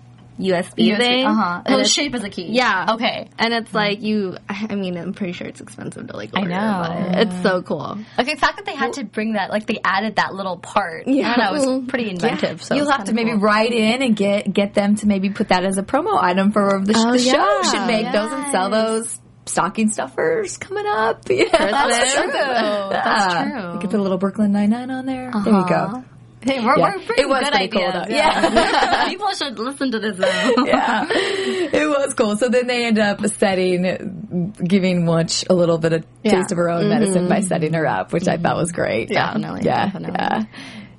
USB, 0.41 0.97
thing. 0.97 1.25
Uh 1.25 1.33
huh. 1.33 1.55
And 1.57 1.67
It'll 1.67 1.79
it's- 1.81 1.91
shape 1.91 2.13
as 2.15 2.23
a 2.23 2.29
key. 2.29 2.47
Yeah. 2.49 2.93
Okay. 2.93 3.29
And 3.37 3.53
it's 3.53 3.73
like 3.73 4.01
you. 4.01 4.37
I 4.49 4.75
mean, 4.75 4.97
I'm 4.97 5.13
pretty 5.13 5.33
sure 5.33 5.47
it's 5.47 5.61
expensive 5.61 6.07
to 6.07 6.15
like. 6.17 6.31
Order, 6.35 6.49
know. 6.49 6.83
But 6.87 7.19
it's 7.27 7.41
so 7.43 7.61
cool. 7.61 7.97
Okay, 8.19 8.33
the 8.33 8.39
fact 8.39 8.57
that 8.57 8.65
they 8.65 8.75
had 8.75 8.93
to 8.93 9.03
bring 9.03 9.33
that, 9.33 9.49
like 9.51 9.65
they 9.67 9.79
added 9.83 10.15
that 10.17 10.33
little 10.33 10.57
part, 10.57 11.07
Yeah. 11.07 11.31
I 11.31 11.35
don't 11.35 11.55
know, 11.55 11.73
it 11.73 11.79
was 11.81 11.89
pretty 11.89 12.09
inventive. 12.09 12.61
So 12.63 12.75
You'll 12.75 12.89
have 12.91 13.05
to 13.05 13.11
kinda 13.11 13.23
maybe 13.23 13.31
cool. 13.31 13.39
write 13.41 13.71
in 13.73 14.01
and 14.01 14.15
get 14.15 14.51
get 14.51 14.73
them 14.73 14.95
to 14.97 15.07
maybe 15.07 15.29
put 15.29 15.49
that 15.49 15.63
as 15.63 15.77
a 15.77 15.83
promo 15.83 16.21
item 16.21 16.51
for 16.51 16.81
the, 16.83 16.93
sh- 16.93 16.97
Oh, 16.97 17.11
the 17.13 17.19
show. 17.19 17.63
Should 17.71 17.87
make 17.87 18.11
those 18.11 18.31
and 18.31 18.51
sell 18.51 18.69
those 18.69 19.19
stocking 19.45 19.89
stuffers 19.89 20.57
coming 20.57 20.85
up. 20.87 21.23
Yeah, 21.29 21.45
That's 21.51 22.13
true. 22.13 22.31
That's 22.31 23.33
Yeah. 23.33 23.43
true. 23.51 23.73
You 23.73 23.79
could 23.79 23.89
put 23.91 23.99
a 23.99 24.03
little 24.03 24.17
Brooklyn 24.17 24.51
Nine 24.51 24.69
Nine 24.69 24.91
on 24.91 25.05
there. 25.05 25.31
There 25.43 25.53
you 25.53 25.67
go. 25.67 26.03
Hey, 26.43 26.59
we're, 26.63 26.77
Yeah. 26.77 26.95
we're 26.95 27.03
pretty 27.05 27.21
It 27.21 27.29
was 27.29 27.43
good 27.43 27.51
pretty 27.51 27.67
cool, 27.67 27.91
though. 27.91 28.05
Yeah. 28.09 29.05
People 29.09 29.29
should 29.33 29.59
listen 29.59 29.91
to 29.91 29.99
this 29.99 30.17
though. 30.17 30.25
yeah, 30.65 31.05
it 31.09 31.87
was 31.87 32.13
cool. 32.15 32.35
So 32.35 32.49
then 32.49 32.67
they 32.67 32.85
end 32.85 32.97
up 32.97 33.25
setting, 33.27 34.53
giving 34.63 35.03
Wuntch 35.03 35.47
a 35.49 35.53
little 35.53 35.77
bit 35.77 35.93
of 35.93 36.05
Yeah. 36.23 36.31
taste 36.37 36.51
of 36.51 36.57
her 36.57 36.69
own 36.69 36.89
medicine 36.89 37.23
mm-hmm. 37.23 37.29
by 37.29 37.41
setting 37.41 37.73
her 37.73 37.85
up, 37.85 38.11
which 38.11 38.27
I 38.27 38.37
thought 38.37 38.57
was 38.57 38.71
great. 38.71 39.09
Definitely, 39.09 39.61
yeah, 39.63 39.85
definitely. 39.85 40.19
yeah, 40.19 40.43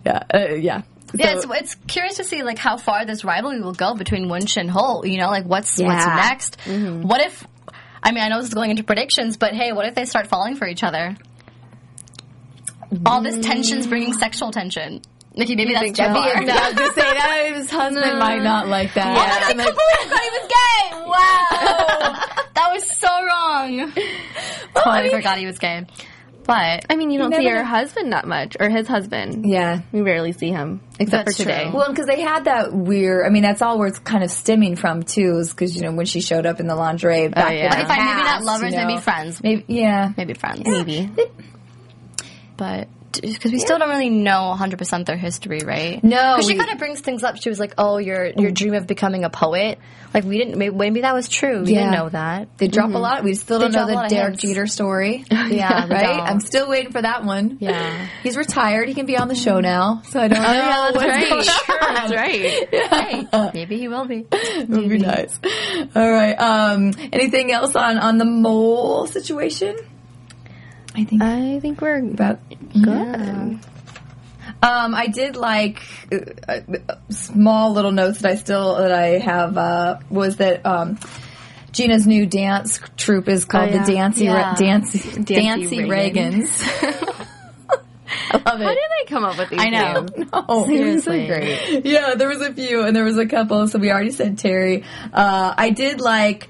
yeah, 0.07 0.23
uh, 0.33 0.55
yeah. 0.55 0.83
Yeah, 1.15 1.35
it's, 1.35 1.45
it's 1.47 1.75
curious 1.87 2.17
to 2.17 2.25
see 2.25 2.43
like 2.43 2.57
how 2.57 2.79
far 2.79 3.05
this 3.05 3.23
rivalry 3.23 3.61
will 3.61 3.75
go 3.75 3.95
between 3.95 4.29
Wuntch 4.29 4.57
and 4.57 4.71
Holt. 4.71 5.07
You 5.07 5.19
know, 5.19 5.29
like 5.29 5.45
what's 5.45 5.79
what's 5.79 6.07
Yeah. 6.07 6.15
next? 6.17 6.59
Mm-hmm. 6.65 7.03
What 7.07 7.21
if? 7.21 7.47
I 8.03 8.13
mean, 8.13 8.25
I 8.25 8.29
know 8.29 8.39
this 8.39 8.49
is 8.49 8.55
going 8.55 8.71
into 8.71 8.83
predictions, 8.83 9.37
but 9.37 9.55
hey, 9.55 9.73
what 9.73 9.87
if 9.87 9.95
they 9.95 10.07
start 10.07 10.29
falling 10.29 10.57
for 10.57 10.67
each 10.67 10.83
other? 10.83 11.17
All 13.07 13.23
this 13.23 13.45
tension's 13.45 13.87
bringing 13.87 14.13
mm. 14.13 14.19
sexual 14.19 14.51
tension. 14.51 15.01
Nikki, 15.35 15.57
maybe 15.57 15.73
that's 15.73 15.87
too 15.87 16.03
That'd 16.03 16.47
no, 16.47 16.53
I 16.55 16.69
was 16.69 16.75
just 16.77 16.95
saying 16.95 17.15
that 17.15 17.53
his 17.55 17.71
husband 17.81 18.19
might 18.19 18.43
not 18.43 18.69
like 18.69 18.93
that. 18.95 19.07
Oh 19.07 19.15
my 19.15 19.27
god, 19.27 19.43
I 19.43 19.53
can't 19.53 19.57
believe 19.57 19.77
I 19.77 20.07
thought 20.09 20.23
he 20.23 20.31
was 20.39 20.49
gay! 20.53 20.83
Wow! 21.07 22.45
that 22.55 22.73
was 22.73 22.91
so 22.91 23.09
wrong. 23.09 23.93
totally 24.75 25.11
forgot 25.11 25.39
he 25.39 25.47
was 25.47 25.59
gay. 25.59 25.87
But 26.45 26.87
I 26.91 26.97
mean, 26.97 27.11
you 27.11 27.19
don't 27.19 27.35
see 27.35 27.47
her 27.49 27.63
husband 27.63 28.13
that 28.13 28.27
much, 28.27 28.57
or 28.59 28.69
his 28.69 28.89
husband. 28.89 29.47
Yeah. 29.47 29.83
We 29.93 30.01
rarely 30.01 30.33
see 30.33 30.51
him, 30.51 30.81
except 30.99 31.27
That's 31.27 31.37
for 31.37 31.45
today. 31.45 31.65
true. 31.65 31.77
Well, 31.77 31.89
because 31.91 32.07
they 32.07 32.21
had 32.21 32.45
that 32.45 32.73
weird. 32.73 33.27
I 33.27 33.31
mean, 33.31 33.43
that's 33.43 33.63
all 33.63 33.79
where 33.79 33.89
it's 33.89 34.01
kind 34.01 34.25
of 34.25 34.31
stemming 34.31 34.77
from 34.77 35.03
too, 35.05 35.39
is 35.39 35.51
because 35.51 35.77
you 35.77 35.83
know 35.83 35.93
when 35.93 36.07
she 36.07 36.21
showed 36.21 36.47
up 36.47 36.59
in 36.59 36.67
the 36.67 36.75
lingerie 36.75 37.27
oh, 37.27 37.29
back 37.31 37.53
yeah. 37.53 37.67
in 37.67 37.73
okay, 37.73 37.83
the 37.83 37.89
fine, 37.89 38.05
maybe 38.05 38.23
not 38.23 38.43
lovers, 38.43 38.73
you 38.73 38.79
know. 38.79 38.87
maybe 38.87 39.01
friends. 39.01 39.43
Maybe 39.43 39.65
yeah. 39.69 40.13
Maybe 40.17 40.35
friends. 40.35 40.63
Maybe. 40.67 41.11
but 42.57 42.89
because 43.21 43.53
we 43.53 43.59
still 43.59 43.79
don't 43.79 43.89
really 43.89 44.11
know 44.11 44.55
100% 44.57 45.07
their 45.07 45.17
history, 45.17 45.61
right? 45.65 46.03
No, 46.03 46.37
Because 46.37 46.49
she 46.49 46.57
kind 46.57 46.71
of 46.71 46.79
brings 46.79 47.01
things 47.01 47.23
up. 47.23 47.37
She 47.41 47.49
was 47.49 47.59
like, 47.59 47.75
"Oh, 47.79 47.99
your 47.99 48.27
your 48.27 48.51
mm. 48.51 48.55
dream 48.55 48.75
of 48.75 48.87
becoming 48.87 49.25
a 49.25 49.31
poet." 49.31 49.79
Like 50.15 50.25
we 50.25 50.39
didn't. 50.39 50.59
Maybe, 50.59 50.75
maybe 50.75 51.01
that 51.03 51.15
was 51.15 51.29
true. 51.29 51.61
We 51.61 51.75
didn't 51.75 51.93
know 51.93 52.09
that. 52.09 52.59
They 52.59 52.69
drop 52.69 52.91
a 52.91 52.93
mm-hmm. 52.93 53.03
lot. 53.03 53.25
We 53.25 53.35
still 53.35 53.59
don't 53.59 53.73
know 53.73 53.87
drop 53.87 53.91
a 53.91 53.93
lot 53.93 54.09
the 54.09 54.15
Derek. 54.15 54.39
Jeter 54.39 54.67
story. 54.67 55.25
Yeah, 55.53 55.87
right. 55.87 56.21
I'm 56.21 56.41
still 56.41 56.69
waiting 56.69 56.93
for 56.93 57.03
that 57.03 57.25
one. 57.25 57.59
Yeah. 57.61 58.07
he's 58.23 58.37
retired. 58.39 58.89
He 58.89 58.95
can 58.95 59.07
be 59.07 59.19
on 59.19 59.29
the 59.29 59.35
show 59.35 59.59
mm. 59.59 59.63
now. 59.63 60.03
So 60.07 60.21
I 60.21 60.29
don't 60.29 60.39
oh, 60.39 60.43
know. 60.43 60.91
Oh, 60.95 61.01
yeah, 61.01 61.29
that's 61.29 61.69
right. 61.69 61.83
on. 61.83 61.95
That's 61.95 62.15
right. 62.15 63.29
Hey, 63.33 63.51
maybe 63.53 63.79
he 63.79 63.89
will 63.89 64.07
be. 64.07 64.25
It 64.31 64.69
would 64.69 64.89
be 64.89 64.99
nice. 64.99 65.39
All 65.95 66.11
right. 66.11 66.35
Um, 66.35 66.93
anything 67.13 67.53
else 67.53 67.75
on 67.77 67.99
on 67.99 68.19
the 68.19 68.25
mole 68.25 69.07
situation? 69.07 69.77
I 70.95 71.05
think 71.05 71.23
I 71.23 71.59
think 71.61 71.81
we're 71.81 71.99
about 71.99 72.39
good. 72.73 73.59
Um, 74.65 74.95
I 74.95 75.07
did 75.09 75.37
like 75.37 75.83
uh, 76.13 76.19
uh, 76.49 76.95
small 77.11 77.73
little 77.73 77.93
notes 77.93 78.21
that 78.21 78.31
I 78.33 78.35
still 78.37 78.77
that 78.77 78.93
I 78.93 79.19
have 79.19 79.57
uh, 79.57 79.99
was 80.11 80.37
that 80.37 80.65
um, 80.67 80.99
Gina's 81.73 82.07
new 82.07 82.27
dance 82.27 82.79
troupe 82.97 83.29
is 83.29 83.45
called 83.45 83.71
Oh, 83.71 83.73
yeah. 83.75 83.85
the 83.85 83.93
Dancy 83.93 84.25
Yeah. 84.25 84.35
Ra- 84.51 84.55
Dancy 84.55 85.23
Dancy 85.23 85.85
Reagan. 85.89 86.43
Reagans. 86.43 87.27
I 88.35 88.37
love 88.45 88.61
it. 88.61 88.65
How 88.65 88.71
did 88.75 88.79
they 88.79 89.09
come 89.09 89.25
up 89.25 89.39
with 89.39 89.49
these 89.51 89.61
I 89.61 89.71
know. 89.71 90.07
names? 90.07 90.29
Oh, 90.33 90.67
Seriously. 90.67 91.27
great. 91.27 91.85
Yeah, 91.85 92.15
there 92.15 92.29
was 92.29 92.41
a 92.43 92.53
few, 92.53 92.83
and 92.85 92.95
there 92.95 93.05
was 93.05 93.19
a 93.19 93.27
couple. 93.27 93.67
So 93.69 93.79
we 93.79 93.91
already 93.91 94.11
said 94.11 94.39
Terry. 94.39 94.85
Uh, 95.13 95.55
I 95.57 95.71
did 95.71 96.01
like. 96.01 96.49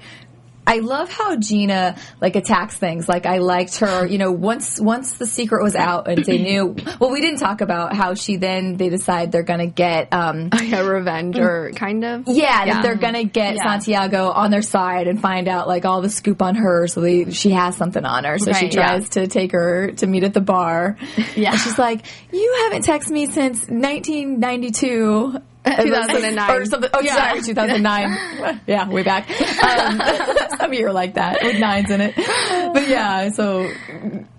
I 0.65 0.79
love 0.79 1.09
how 1.11 1.35
Gina 1.35 1.95
like 2.21 2.35
attacks 2.35 2.75
things. 2.77 3.07
Like 3.09 3.25
I 3.25 3.39
liked 3.39 3.77
her, 3.79 4.05
you 4.05 4.17
know, 4.17 4.31
once 4.31 4.79
once 4.79 5.13
the 5.13 5.25
secret 5.25 5.61
was 5.63 5.75
out 5.75 6.07
and 6.07 6.23
they 6.23 6.37
knew. 6.37 6.75
Well, 6.99 7.11
we 7.11 7.19
didn't 7.21 7.39
talk 7.39 7.59
about 7.61 7.95
how 7.95 8.13
she 8.13 8.37
then 8.37 8.77
they 8.77 8.87
decide 8.89 9.31
they're 9.31 9.43
gonna 9.43 9.67
get. 9.67 10.13
um 10.13 10.49
Yeah, 10.63 10.81
revenge 10.87 11.37
or 11.37 11.71
kind 11.75 12.03
of. 12.05 12.23
yeah, 12.27 12.65
that 12.65 12.83
they're 12.83 12.95
gonna 12.95 13.23
get 13.25 13.55
Yeah. 13.55 13.63
Santiago 13.63 14.29
on 14.29 14.51
their 14.51 14.61
side 14.61 15.07
and 15.07 15.19
find 15.21 15.47
out 15.49 15.67
like 15.67 15.83
all 15.85 16.01
the 16.01 16.09
scoop 16.09 16.41
on 16.41 16.55
her, 16.55 16.87
so 16.87 17.01
they, 17.01 17.31
she 17.31 17.51
has 17.51 17.75
something 17.75 18.05
on 18.05 18.23
her. 18.23 18.37
So 18.39 18.53
she 18.53 18.65
Right, 18.65 18.71
tries 18.71 19.09
to 19.09 19.27
take 19.27 19.51
her 19.51 19.91
to 19.97 20.07
meet 20.07 20.23
at 20.23 20.33
the 20.33 20.41
bar. 20.41 20.97
Yeah. 21.35 21.51
and 21.51 21.59
she's 21.59 21.77
like, 21.79 22.05
"You 22.31 22.55
haven't 22.63 22.85
texted 22.85 23.11
me 23.11 23.25
since 23.25 23.67
1992." 23.67 25.41
2009. 25.65 26.49
or 26.51 26.65
something. 26.65 26.89
Oh, 26.93 26.99
Yeah. 27.01 27.15
sorry, 27.15 27.41
2009. 27.41 28.61
yeah, 28.67 28.87
way 28.89 29.03
back. 29.03 29.29
Um, 29.63 30.01
some 30.59 30.73
year 30.73 30.91
like 30.91 31.15
that 31.15 31.41
with 31.43 31.59
nines 31.59 31.89
in 31.89 32.01
it. 32.01 32.13
But 32.15 32.87
yeah, 32.87 33.29
so 33.29 33.69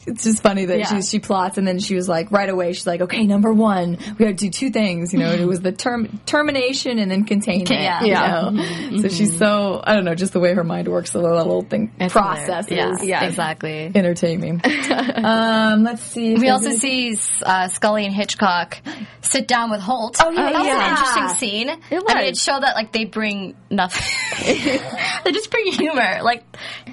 it's 0.06 0.24
just 0.24 0.42
funny 0.42 0.66
that 0.66 0.78
Yeah. 0.78 0.86
she 0.86 1.02
she 1.02 1.18
plots 1.18 1.58
and 1.58 1.66
then 1.66 1.78
she 1.78 1.94
was 1.94 2.08
like 2.08 2.30
right 2.30 2.48
away. 2.48 2.72
She's 2.72 2.86
like, 2.86 3.00
okay, 3.02 3.24
number 3.26 3.52
one, 3.52 3.96
we 4.18 4.24
got 4.24 4.26
to 4.26 4.32
do 4.34 4.50
two 4.50 4.70
things. 4.70 5.12
You 5.12 5.18
know, 5.20 5.30
and 5.32 5.40
it 5.40 5.46
was 5.46 5.60
the 5.60 5.72
term 5.72 6.20
termination 6.26 6.98
and 6.98 7.10
then 7.10 7.24
containment. 7.24 7.70
Yeah. 7.70 8.00
you 8.02 8.08
Yeah. 8.08 8.50
know? 8.50 8.98
So 9.02 9.08
she's 9.08 9.36
so 9.38 9.80
I 9.84 9.94
don't 9.94 10.04
know, 10.04 10.14
just 10.14 10.32
the 10.32 10.40
way 10.40 10.52
her 10.54 10.64
mind 10.64 10.88
works, 10.88 11.10
the 11.12 11.20
little 11.22 11.62
thing 11.62 11.92
processes. 12.08 12.70
Yeah, 12.72 12.94
Yeah. 13.02 13.24
exactly. 13.24 13.90
entertaining 13.94 14.60
um, 15.14 15.84
let's 15.84 16.02
see. 16.02 16.34
We 16.34 16.40
there's 16.40 16.50
also 16.52 16.68
any- 16.70 16.78
see 17.14 17.18
uh, 17.44 17.68
Scully 17.68 18.04
and 18.06 18.14
Hitchcock 18.14 18.78
sit 19.22 19.48
down 19.48 19.70
with 19.70 19.80
Holt. 19.80 20.16
Oh 20.20 20.30
yeah, 20.30 20.50
that 20.52 20.58
was 20.60 20.68
an 20.68 20.90
interesting 20.90 21.28
scene. 21.28 21.68
It 21.68 22.02
was. 22.02 22.04
I 22.08 22.14
mean, 22.14 22.24
it 22.26 22.36
showed 22.36 22.62
that 22.62 22.74
like 22.76 22.92
they 22.92 23.04
bring 23.04 23.54
nothing. 23.70 24.04
they 25.24 25.32
just 25.32 25.50
bring 25.50 25.72
humor. 25.72 26.20
Like 26.22 26.44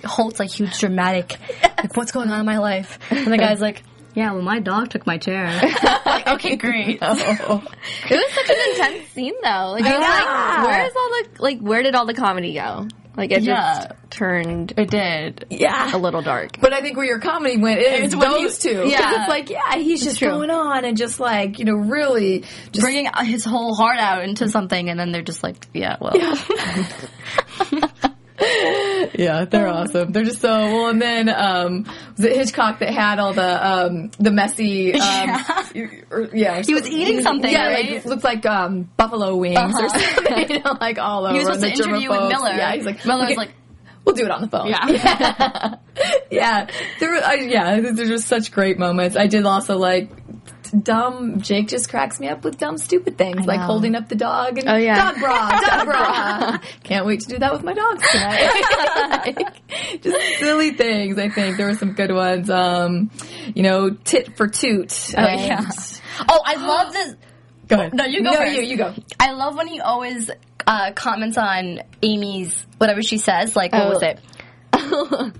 Holt's 0.04 0.40
like 0.40 0.50
huge 0.50 0.78
dramatic. 0.80 1.38
Like 1.64 1.96
what's 1.98 2.12
going 2.12 2.30
on 2.30 2.40
in 2.40 2.46
my 2.46 2.58
life? 2.60 3.00
And 3.10 3.32
the 3.34 3.38
guy's 3.38 3.60
like, 3.62 3.84
yeah, 4.14 4.34
well, 4.34 4.42
my 4.42 4.60
dog 4.60 4.90
took 4.90 5.08
my 5.08 5.18
chair. 5.18 5.46
like, 6.06 6.28
okay, 6.28 6.56
great. 6.58 7.00
It 7.02 7.02
was 7.02 8.32
such 8.34 8.50
an 8.50 8.56
intense 8.72 9.10
scene 9.12 9.34
though. 9.42 9.72
Like 9.72 9.86
I 9.86 9.98
was 9.98 10.02
like, 10.02 10.68
where 10.68 10.86
is 10.86 10.94
all 10.96 11.10
the 11.10 11.42
like 11.42 11.60
where 11.60 11.82
did 11.84 11.96
all 11.96 12.06
the 12.06 12.14
comedy 12.14 12.54
go? 12.54 12.88
Like 13.16 13.32
it 13.32 13.44
Yeah. 13.44 13.56
just 13.88 13.90
turned 14.10 14.74
It 14.78 14.90
did. 14.90 15.46
yeah. 15.50 15.94
a 15.94 15.98
little 15.98 16.22
dark. 16.22 16.58
But 16.62 16.72
I 16.74 16.80
think 16.82 16.96
where 16.98 17.06
your 17.06 17.20
comedy 17.20 17.58
went 17.58 17.80
is 17.82 18.06
It's 18.06 18.16
when 18.16 18.30
those 18.32 18.64
you- 18.66 18.72
two. 18.72 18.82
'Cause 18.84 18.92
yeah. 19.00 19.20
it's 19.22 19.30
like, 19.30 19.50
yeah, 19.50 19.76
he's 19.76 20.02
just 20.04 20.20
true. 20.20 20.30
going 20.30 20.50
on 20.50 20.86
and 20.86 20.96
just 20.98 21.20
like, 21.20 21.60
you 21.60 21.66
know, 21.66 21.74
really 21.76 22.40
just 22.72 22.82
Bringing 22.82 23.08
his 23.24 23.44
whole 23.46 23.76
heart 23.76 24.00
out 24.00 24.24
into 24.24 24.48
something, 24.50 24.90
and 24.90 24.98
then 25.00 25.12
they're 25.12 25.22
just 25.24 25.44
like, 25.44 25.68
yeah, 25.74 25.98
well, 26.00 26.16
Yeah, 26.16 26.36
they're 29.16 29.68
awesome. 29.68 30.12
They're 30.12 30.24
just 30.24 30.42
so 30.42 30.50
well. 30.50 30.90
And 30.90 31.02
then 31.02 31.30
um, 31.30 31.84
was 32.18 32.26
it 32.26 32.36
Hitchcock 32.36 32.80
that 32.80 32.94
had 32.94 33.20
all 33.20 33.34
the 33.34 33.68
um, 33.68 34.12
the 34.20 34.32
messy? 34.32 34.94
Um, 34.94 35.00
yeah, 35.00 35.88
or, 36.10 36.30
yeah 36.34 36.62
He 36.62 36.74
was 36.74 36.88
eating 36.90 37.22
something, 37.22 37.52
Yeah, 37.52 37.68
right? 37.68 37.92
like, 37.94 38.06
looked 38.06 38.24
like 38.24 38.46
um, 38.46 38.90
buffalo 38.98 39.36
wings 39.36 39.58
or 39.58 39.64
Uh-huh. 39.86 39.90
something. 39.90 40.50
You 40.52 40.60
know, 40.64 40.78
like 40.80 40.98
all 41.00 41.26
over. 41.26 41.34
He 41.38 41.46
was 41.46 41.60
supposed 41.60 41.76
to 41.76 41.84
interview 41.90 42.10
with. 42.10 42.30
Miller. 42.30 42.50
Yeah, 42.50 42.74
he's 42.74 42.86
like 42.86 43.06
Miller's 43.06 43.26
"Okay, 43.26 43.36
like, 43.36 43.52
We'll 44.04 44.16
do 44.16 44.26
it 44.26 44.32
on 44.32 44.42
the 44.42 44.48
phone. 44.48 44.68
Yeah. 44.68 45.76
yeah. 46.32 46.68
There 47.00 47.10
were, 47.12 47.24
I, 47.24 47.34
yeah, 47.36 47.80
there's 47.82 48.10
just 48.10 48.28
such 48.28 48.52
great 48.52 48.80
moments. 48.80 49.16
I 49.16 49.28
did 49.28 49.46
also 49.46 49.78
like 49.78 50.10
dumb. 50.72 51.42
Jake 51.42 51.68
just 51.68 51.90
cracks 51.90 52.20
me 52.20 52.28
up 52.28 52.44
with 52.44 52.58
dumb, 52.58 52.78
stupid 52.78 53.18
things 53.18 53.46
like 53.46 53.60
holding 53.60 53.96
up 53.96 54.10
the 54.10 54.16
dog 54.16 54.58
and 54.58 54.68
Oh, 54.70 54.76
yeah. 54.78 55.12
dog 55.12 55.20
bra, 55.20 55.60
dog 55.62 55.86
bra. 55.86 56.58
Can't 56.84 57.06
wait 57.06 57.20
to 57.22 57.28
do 57.28 57.40
that 57.40 57.54
with 57.54 57.64
my 57.64 57.74
dogs 57.74 58.04
tonight. 58.12 59.28
Like, 59.36 60.02
just 60.02 60.40
silly 60.40 60.72
things. 60.72 61.18
I 61.18 61.30
think 61.30 61.58
there 61.58 61.68
were 61.68 61.76
some 61.76 61.94
good 61.94 62.12
ones. 62.12 62.50
Um, 62.50 63.12
you 63.54 63.64
know, 63.64 63.90
tit 63.92 64.36
for 64.38 64.48
toot. 64.48 65.14
Oh, 65.18 65.22
yeah. 65.22 65.70
Oh, 66.30 66.42
I 66.46 66.56
love 66.56 66.94
this. 66.94 67.16
Go 67.68 67.76
ahead. 67.78 67.94
No, 67.94 68.04
you 68.06 68.22
go 68.24 68.32
No, 68.32 68.38
first. 68.38 68.54
you, 68.56 68.62
you 68.64 68.78
go. 68.78 68.94
I 69.20 69.32
love 69.32 69.56
when 69.56 69.68
he 69.68 69.80
always 69.80 70.30
uh, 70.68 70.92
comments 70.94 71.38
on 71.38 71.80
Amy's 72.04 72.66
whatever 72.78 73.02
she 73.02 73.18
says. 73.18 73.56
Like, 73.56 73.72
what 73.72 73.82
Oh. 73.88 73.90
was 73.92 74.04
it? 74.04 74.20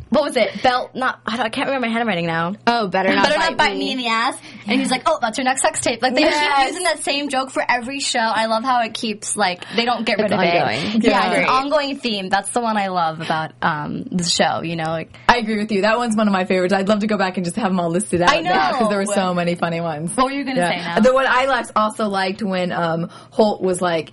what 0.10 0.24
was 0.24 0.36
it? 0.38 0.62
Belt? 0.62 0.94
Not. 0.96 1.20
I, 1.26 1.38
don't, 1.38 1.46
I 1.46 1.50
can't 1.50 1.68
remember 1.68 1.88
my 1.88 1.94
handwriting 1.94 2.26
now. 2.26 2.54
Oh, 2.68 2.88
better 2.88 3.14
not 3.16 3.24
Better 3.26 3.36
bite 3.40 3.50
not 3.52 3.58
bite 3.58 3.74
me. 3.74 3.80
me 3.86 3.92
in 3.94 3.98
the 3.98 4.08
ass. 4.08 4.38
And 4.68 4.80
he's 4.80 4.92
like, 4.92 5.04
"Oh, 5.06 5.20
that's 5.22 5.38
your 5.38 5.46
next 5.46 5.62
sex 5.62 5.82
tape." 5.82 6.02
Like 6.02 6.14
they 6.16 6.22
Yes. 6.22 6.58
keep 6.58 6.68
using 6.68 6.84
that 6.84 7.04
same 7.04 7.30
joke 7.30 7.50
for 7.50 7.64
every 7.68 8.00
show. 8.00 8.20
I 8.20 8.46
love 8.46 8.64
how 8.64 8.82
it 8.84 8.94
keeps 8.94 9.36
like 9.36 9.64
they 9.76 9.86
don't 9.86 10.06
get 10.06 10.18
rid 10.18 10.26
It's 10.26 10.34
of 10.34 10.40
ongoing. 10.40 10.96
it. 10.98 11.04
Yeah, 11.04 11.10
Yeah. 11.10 11.32
it's 11.32 11.50
an 11.50 11.56
ongoing 11.56 11.98
theme. 11.98 12.30
That's 12.30 12.50
the 12.52 12.62
one 12.62 12.78
I 12.78 12.88
love 12.88 13.22
about 13.22 13.54
um, 13.62 14.04
the 14.04 14.24
show. 14.24 14.62
You 14.62 14.76
know, 14.76 14.86
like 14.90 15.16
I 15.28 15.38
agree 15.38 15.58
with 15.58 15.72
you. 15.72 15.82
That 15.82 15.98
one's 15.98 16.16
one 16.16 16.28
of 16.28 16.34
my 16.34 16.46
favorites. 16.46 16.74
I'd 16.74 16.88
love 16.88 17.00
to 17.00 17.08
go 17.08 17.18
back 17.18 17.38
and 17.38 17.46
just 17.46 17.56
have 17.58 17.70
them 17.70 17.80
all 17.80 17.90
listed 17.90 18.22
out 18.22 18.32
I 18.32 18.42
know. 18.42 18.52
because 18.52 18.90
there 18.90 18.98
were 19.00 19.06
so 19.06 19.34
many 19.34 19.56
funny 19.56 19.82
ones. 19.82 20.16
what 20.16 20.26
were 20.26 20.32
you 20.32 20.44
gonna 20.44 20.66
say 20.68 20.78
now? 20.78 21.00
The 21.00 21.14
one 21.14 21.26
I 21.28 21.46
liked, 21.46 21.72
also 21.76 22.08
liked 22.08 22.42
when 22.44 22.72
um, 22.72 23.10
Holt 23.32 23.62
was 23.62 23.82
like 23.82 24.12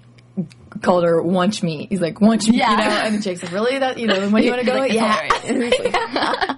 called 0.83 1.05
her 1.05 1.23
Wuntch 1.23 1.63
Me. 1.63 1.87
He's 1.91 2.01
like 2.01 2.17
Wuntch 2.17 2.49
Me, 2.49 2.59
Yeah. 2.59 2.71
you 2.71 2.77
know. 2.77 2.85
And 2.85 3.15
then 3.15 3.23
Jake's 3.23 3.43
like, 3.43 3.53
really? 3.53 3.79
That 3.79 3.99
you 3.99 4.07
know? 4.07 4.29
When 4.29 4.43
do 4.43 4.49
you 4.49 4.51
want 4.55 4.65
to 4.65 4.67
go? 4.67 4.79
Like, 4.79 4.93
yeah. 4.93 6.57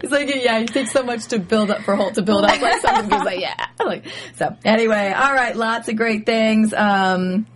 He's 0.00 0.10
like, 0.12 0.28
yeah, 0.32 0.58
it 0.60 0.68
takes 0.68 0.92
so 0.92 1.02
much 1.02 1.26
to 1.26 1.38
build 1.40 1.70
up 1.72 1.82
for 1.82 1.96
Holt 1.96 2.14
to 2.14 2.22
build 2.22 2.44
up 2.44 2.60
like 2.62 2.80
something. 2.80 3.10
He's 3.10 3.24
like, 3.26 3.40
yeah. 3.40 3.66
Like, 3.84 4.04
so 4.36 4.56
anyway, 4.64 5.12
all 5.16 5.32
right, 5.34 5.54
lots 5.56 5.88
of 5.88 5.96
great 5.96 6.24
things. 6.24 6.72
Um, 6.72 7.46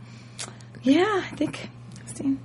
yeah, 0.83 1.23
I 1.25 1.35
think. 1.37 1.71
see. 2.15 2.37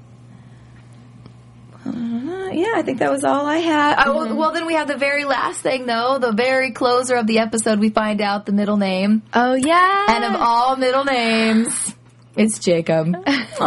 Uh, 1.85 2.49
yeah, 2.51 2.73
I 2.75 2.81
think 2.83 2.99
that 2.99 3.11
was 3.11 3.23
all 3.23 3.45
I 3.45 3.57
had. 3.57 4.03
Oh, 4.05 4.15
well, 4.15 4.35
well, 4.35 4.51
then 4.53 4.65
we 4.65 4.73
have 4.73 4.87
the 4.87 4.97
very 4.97 5.23
last 5.25 5.61
thing, 5.61 5.85
though. 5.85 6.17
The 6.19 6.31
very 6.31 6.71
closer 6.71 7.15
of 7.15 7.27
the 7.27 7.39
episode, 7.39 7.79
we 7.79 7.89
find 7.89 8.21
out 8.21 8.45
the 8.45 8.51
middle 8.53 8.77
name. 8.77 9.21
Oh 9.33 9.53
yeah. 9.53 10.05
And 10.09 10.23
of 10.35 10.41
all 10.41 10.75
middle 10.77 11.05
names, 11.05 11.94
it's 12.35 12.59
Jacob. 12.59 13.07
Aww. 13.07 13.23
That's 13.25 13.57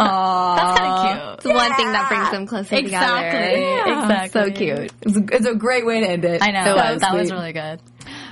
kind 0.79 1.19
of 1.19 1.39
cute. 1.39 1.53
it's 1.53 1.57
one 1.59 1.73
thing 1.75 1.91
that 1.91 2.07
brings 2.09 2.31
them 2.31 2.45
closer 2.47 2.75
Exactly. 2.75 3.61
together. 3.61 3.91
Exactly. 3.91 4.03
Exactly. 4.03 4.29
So 4.29 4.51
cute. 4.51 4.93
It's 5.01 5.17
a, 5.17 5.35
it's 5.35 5.45
a 5.47 5.55
great 5.55 5.85
way 5.85 6.01
to 6.01 6.07
end 6.09 6.25
it. 6.25 6.41
I 6.41 6.51
know. 6.51 6.63
So 6.65 6.75
that, 6.75 6.99
that 7.01 7.13
was 7.13 7.31
really 7.31 7.53
good. 7.53 7.79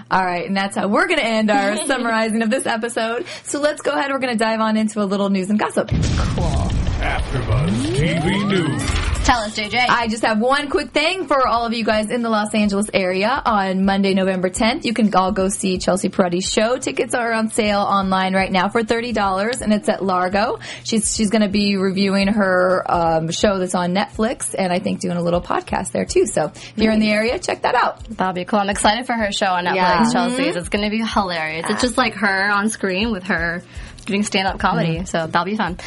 All 0.09 0.23
right, 0.23 0.47
and 0.47 0.55
that's 0.55 0.75
how 0.77 0.87
we're 0.87 1.07
going 1.07 1.19
to 1.19 1.25
end 1.25 1.51
our 1.51 1.75
summarizing 1.85 2.41
of 2.41 2.49
this 2.49 2.65
episode. 2.65 3.25
So 3.43 3.59
let's 3.59 3.81
go 3.81 3.91
ahead. 3.91 4.09
We're 4.11 4.19
going 4.19 4.33
to 4.37 4.39
dive 4.43 4.61
on 4.61 4.77
into 4.77 5.01
a 5.01 5.05
little 5.05 5.29
news 5.29 5.49
and 5.49 5.59
gossip. 5.59 5.89
Cool. 5.89 6.69
AfterBuzz 7.01 7.69
TV 7.97 8.47
News. 8.47 9.06
Tell 9.27 9.41
us, 9.41 9.57
JJ. 9.57 9.87
I 9.89 10.07
just 10.07 10.23
have 10.23 10.39
one 10.39 10.69
quick 10.69 10.91
thing 10.91 11.27
for 11.27 11.45
all 11.45 11.65
of 11.65 11.73
you 11.73 11.83
guys 11.83 12.09
in 12.11 12.21
the 12.21 12.29
Los 12.29 12.55
Angeles 12.55 12.89
area. 12.93 13.41
On 13.45 13.83
Monday, 13.83 14.13
November 14.13 14.49
10th, 14.49 14.85
you 14.85 14.93
can 14.93 15.13
all 15.15 15.33
go 15.33 15.49
see 15.49 15.79
Chelsea 15.79 16.07
Peretti's 16.07 16.49
show. 16.49 16.77
Tickets 16.77 17.13
are 17.13 17.33
on 17.33 17.51
sale 17.51 17.81
online 17.81 18.33
right 18.33 18.49
now 18.49 18.69
for 18.69 18.83
$30 18.83 19.59
and 19.59 19.73
it's 19.73 19.89
at 19.89 20.01
Largo. 20.01 20.59
She's, 20.85 21.13
she's 21.13 21.29
going 21.29 21.41
to 21.41 21.49
be 21.49 21.75
reviewing 21.75 22.29
her 22.29 22.89
um, 22.89 23.29
show 23.29 23.59
that's 23.59 23.75
on 23.75 23.93
Netflix 23.93 24.55
and 24.57 24.71
I 24.71 24.79
think 24.79 25.01
doing 25.01 25.17
a 25.17 25.21
little 25.21 25.41
podcast 25.41 25.91
there 25.91 26.05
too. 26.05 26.25
So 26.25 26.45
if 26.45 26.77
you're 26.77 26.93
in 26.93 27.01
the 27.01 27.11
area, 27.11 27.37
check 27.37 27.63
that 27.63 27.75
out. 27.75 28.05
That'll 28.05 28.31
be 28.33 28.45
cool. 28.45 28.59
I'm 28.59 28.69
excited 28.69 29.05
for 29.07 29.11
her 29.13 29.33
show 29.33 29.47
on 29.47 29.65
Netflix, 29.65 29.75
Yeah. 29.75 30.09
Chelsea's. 30.13 30.55
It's 30.55 30.69
going 30.69 30.85
to 30.85 30.89
be 30.89 31.03
hilarious. 31.05 31.65
It's 31.67 31.81
just 31.81 31.97
like 31.97 32.13
her 32.13 32.49
on 32.49 32.69
screen 32.69 33.11
with 33.11 33.23
her 33.25 33.61
doing 34.07 34.23
stand-up 34.23 34.59
comedy, 34.59 35.05
so 35.05 35.27
that'll 35.27 35.45
be 35.45 35.55
fun. 35.55 35.77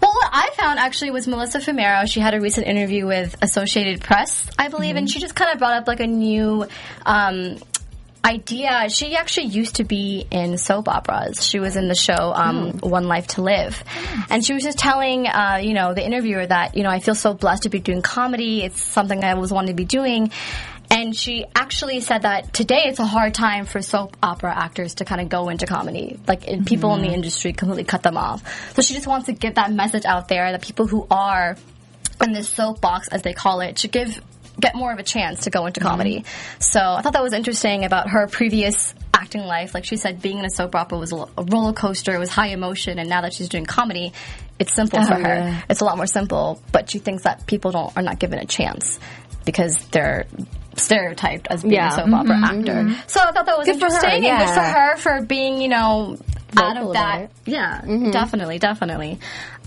Well, 0.00 0.12
what 0.12 0.30
I 0.32 0.50
found 0.56 0.78
actually 0.78 1.10
was 1.10 1.26
Melissa 1.26 1.58
Fumero. 1.58 2.06
She 2.06 2.20
had 2.20 2.34
a 2.34 2.40
recent 2.40 2.66
interview 2.66 3.06
with 3.06 3.36
Associated 3.42 4.00
Press, 4.02 4.48
I 4.58 4.68
believe, 4.68 4.96
and 4.96 5.10
she 5.10 5.18
just 5.18 5.34
kind 5.34 5.52
of 5.52 5.58
brought 5.58 5.74
up 5.74 5.88
like 5.88 6.00
a 6.00 6.06
new 6.06 6.66
um, 7.04 7.56
idea. 8.24 8.88
She 8.90 9.16
actually 9.16 9.46
used 9.46 9.76
to 9.76 9.84
be 9.84 10.26
in 10.30 10.58
soap 10.58 10.88
operas. 10.88 11.44
She 11.44 11.58
was 11.58 11.76
in 11.76 11.88
the 11.88 11.94
show 11.94 12.32
um, 12.34 12.78
One 12.80 13.08
Life 13.08 13.28
to 13.28 13.42
Live, 13.42 13.82
and 14.28 14.44
she 14.44 14.52
was 14.52 14.62
just 14.62 14.78
telling 14.78 15.26
uh, 15.26 15.58
you 15.62 15.74
know 15.74 15.94
the 15.94 16.04
interviewer 16.04 16.46
that 16.46 16.76
you 16.76 16.82
know 16.82 16.90
I 16.90 17.00
feel 17.00 17.14
so 17.14 17.34
blessed 17.34 17.64
to 17.64 17.70
be 17.70 17.80
doing 17.80 18.02
comedy. 18.02 18.62
It's 18.62 18.80
something 18.80 19.24
I 19.24 19.32
always 19.32 19.52
wanted 19.52 19.68
to 19.68 19.74
be 19.74 19.84
doing. 19.84 20.30
And 20.90 21.14
she 21.14 21.46
actually 21.54 22.00
said 22.00 22.22
that 22.22 22.52
today 22.52 22.82
it's 22.86 22.98
a 22.98 23.06
hard 23.06 23.32
time 23.32 23.64
for 23.64 23.80
soap 23.80 24.16
opera 24.22 24.52
actors 24.52 24.94
to 24.96 25.04
kind 25.04 25.20
of 25.20 25.28
go 25.28 25.48
into 25.48 25.64
comedy. 25.64 26.18
Like 26.26 26.48
and 26.48 26.66
people 26.66 26.94
in 26.94 27.00
the 27.00 27.06
mm-hmm. 27.06 27.14
industry 27.14 27.52
completely 27.52 27.84
cut 27.84 28.02
them 28.02 28.16
off. 28.16 28.74
So 28.74 28.82
she 28.82 28.94
just 28.94 29.06
wants 29.06 29.26
to 29.26 29.32
get 29.32 29.54
that 29.54 29.72
message 29.72 30.04
out 30.04 30.26
there 30.28 30.50
that 30.50 30.62
people 30.62 30.88
who 30.88 31.06
are 31.10 31.56
in 32.22 32.32
this 32.32 32.48
soapbox, 32.48 33.08
as 33.08 33.22
they 33.22 33.32
call 33.32 33.60
it, 33.60 33.78
should 33.78 33.92
give 33.92 34.20
get 34.58 34.74
more 34.74 34.92
of 34.92 34.98
a 34.98 35.02
chance 35.02 35.44
to 35.44 35.50
go 35.50 35.66
into 35.66 35.80
mm-hmm. 35.80 35.88
comedy. 35.88 36.24
So 36.58 36.80
I 36.80 37.02
thought 37.02 37.12
that 37.12 37.22
was 37.22 37.32
interesting 37.32 37.84
about 37.84 38.10
her 38.10 38.26
previous 38.26 38.92
acting 39.14 39.42
life. 39.42 39.74
Like 39.74 39.84
she 39.84 39.96
said, 39.96 40.20
being 40.20 40.38
in 40.38 40.44
a 40.44 40.50
soap 40.50 40.74
opera 40.74 40.98
was 40.98 41.12
a 41.12 41.26
a 41.38 41.44
roller 41.44 41.72
coaster. 41.72 42.14
It 42.14 42.18
was 42.18 42.30
high 42.30 42.48
emotion, 42.48 42.98
and 42.98 43.08
now 43.08 43.20
that 43.20 43.32
she's 43.32 43.48
doing 43.48 43.64
comedy, 43.64 44.12
it's 44.58 44.74
simple 44.74 45.02
for 45.04 45.14
Oh, 45.14 45.22
her. 45.22 45.34
yeah. 45.34 45.62
It's 45.70 45.80
a 45.80 45.84
lot 45.84 45.96
more 45.96 46.06
simple. 46.06 46.60
But 46.72 46.90
she 46.90 46.98
thinks 46.98 47.22
that 47.22 47.46
people 47.46 47.70
don't 47.70 47.96
are 47.96 48.02
not 48.02 48.18
given 48.18 48.40
a 48.40 48.44
chance 48.44 48.98
because 49.44 49.78
they're 49.86 50.26
stereotyped 50.76 51.46
as 51.50 51.62
being 51.62 51.74
Yeah. 51.74 51.88
a 51.88 51.92
soap 51.92 52.12
opera 52.12 52.40
actor. 52.44 52.94
So 53.06 53.20
I 53.20 53.32
thought 53.32 53.46
that 53.46 53.58
was 53.58 53.66
Good 53.66 53.78
for 53.80 53.86
her, 53.86 53.94
interesting 53.94 54.26
and 54.26 54.38
good 54.38 54.48
for 54.48 54.60
yeah. 54.60 54.90
her 54.90 54.96
for 54.96 55.22
being, 55.22 55.60
you 55.60 55.68
know, 55.68 56.16
out 56.56 56.76
of 56.76 56.92
that. 56.94 57.30
Yeah, 57.46 57.80
definitely, 58.10 58.58
definitely. 58.58 59.18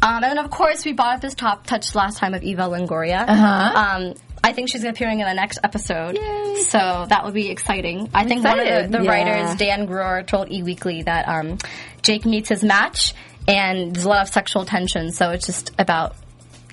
Um, 0.02 0.16
and 0.16 0.24
then 0.24 0.38
of 0.38 0.52
course 0.52 0.84
we 0.86 0.94
brought 0.94 1.16
up 1.16 1.22
this 1.22 1.34
top 1.34 1.66
touch 1.66 1.96
last 1.96 2.18
time 2.18 2.34
of 2.34 2.44
Eva 2.44 2.64
Longoria. 2.64 3.26
Uh-huh. 3.28 3.74
Um, 3.80 4.14
I 4.44 4.52
think 4.52 4.70
she's 4.70 4.84
appearing 4.84 5.22
in 5.22 5.26
the 5.26 5.34
next 5.34 5.60
episode, 5.64 6.18
so 6.64 7.06
that 7.08 7.22
would 7.24 7.34
be 7.34 7.50
exciting. 7.50 8.10
I 8.14 8.26
think 8.26 8.44
one 8.44 8.60
of 8.60 8.66
the, 8.92 8.98
the 8.98 9.04
Yeah. 9.06 9.10
writers, 9.12 9.56
Dan 9.56 9.86
Goor, 9.86 10.24
told 10.24 10.52
E 10.52 10.62
Weekly 10.64 11.04
that 11.04 11.30
um, 11.30 11.58
Jake 12.02 12.26
meets 12.26 12.50
his 12.50 12.62
match, 12.62 13.14
and 13.48 13.96
there's 13.96 14.04
a 14.04 14.10
lot 14.10 14.22
of 14.22 14.28
sexual 14.28 14.66
tension. 14.66 15.12
So 15.14 15.30
it's 15.30 15.46
just 15.46 15.72
about 15.80 16.18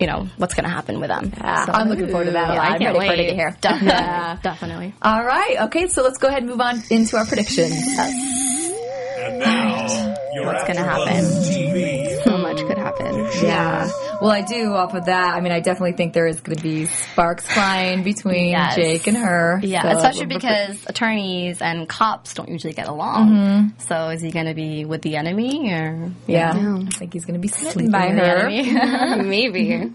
you 0.00 0.06
know 0.06 0.26
what's 0.38 0.54
going 0.54 0.64
to 0.64 0.70
happen 0.70 0.98
with 1.00 1.08
them. 1.08 1.32
Yeah, 1.36 1.66
So- 1.66 1.72
I'm 1.72 1.88
looking 1.88 2.08
forward 2.08 2.24
to 2.26 2.30
that. 2.32 2.54
Yeah, 2.54 2.60
I'm 2.62 2.72
I 2.74 2.78
can't 2.78 2.96
ready 2.96 3.06
for 3.08 3.12
it 3.12 3.16
to 3.16 3.22
wait. 3.22 3.26
get 3.28 3.34
here. 3.36 3.56
Definitely, 3.60 3.88
Yeah. 3.88 4.36
definitely. 4.42 4.94
All 5.02 5.24
right. 5.24 5.56
Okay. 5.62 5.86
So 5.88 6.02
let's 6.02 6.18
go 6.18 6.28
ahead 6.28 6.42
and 6.42 6.50
move 6.50 6.60
on 6.60 6.82
into 6.90 7.16
our 7.16 7.26
predictions. 7.26 7.72
And 7.98 9.38
now, 9.38 10.16
your 10.34 10.46
What's 10.52 10.64
gonna 10.66 10.80
AfterBuzz 10.80 11.06
happen? 11.06 11.69
Yeah. 13.42 13.88
Well, 14.20 14.30
I 14.30 14.42
do 14.42 14.74
off 14.74 14.94
of 14.94 15.06
that. 15.06 15.34
I 15.34 15.40
mean, 15.40 15.52
I 15.52 15.60
definitely 15.60 15.92
think 15.92 16.12
there 16.12 16.26
is 16.26 16.40
going 16.40 16.56
to 16.56 16.62
be 16.62 16.86
sparks 16.86 17.46
flying 17.46 18.02
between 18.02 18.50
Yes. 18.50 18.74
Jake 18.76 19.06
and 19.06 19.16
her. 19.16 19.60
Yeah, 19.62 19.82
So 19.82 19.88
especially 19.96 20.26
because 20.26 20.84
attorneys 20.86 21.62
and 21.62 21.88
cops 21.88 22.34
don't 22.34 22.48
usually 22.48 22.72
get 22.74 22.88
along. 22.88 23.30
Mm-hmm. 23.30 23.78
So 23.88 24.08
is 24.10 24.20
he 24.20 24.30
going 24.30 24.46
to 24.46 24.54
be 24.54 24.84
with 24.84 25.02
the 25.02 25.16
enemy 25.16 25.72
or 25.72 26.10
Yeah. 26.26 26.52
I 26.52 26.90
think 26.90 27.12
he's 27.12 27.24
going 27.24 27.34
to 27.34 27.40
be 27.40 27.48
smitten 27.48 27.90
by 27.90 28.08
with 28.08 28.16
the 28.16 28.26
her. 28.28 28.48
enemy? 28.48 29.22
Maybe. 29.28 29.92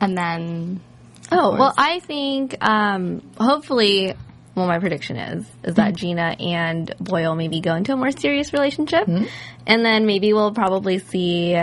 and 0.00 0.16
then 0.18 0.80
Oh 1.30 1.56
well, 1.56 1.74
I 1.76 2.00
think 2.00 2.56
um, 2.64 3.22
hopefully. 3.38 4.14
Well, 4.54 4.66
my 4.68 4.78
prediction 4.78 5.16
is 5.16 5.44
is 5.64 5.74
that 5.74 5.88
mm-hmm. 5.88 5.96
Gina 5.96 6.36
and 6.40 6.94
Boyle 6.98 7.34
maybe 7.34 7.60
go 7.60 7.74
into 7.74 7.92
a 7.92 7.96
more 7.96 8.10
serious 8.10 8.52
relationship, 8.54 9.06
mm-hmm. 9.06 9.26
and 9.66 9.84
then 9.84 10.06
maybe 10.06 10.32
we'll 10.32 10.54
probably 10.54 10.98
see 10.98 11.54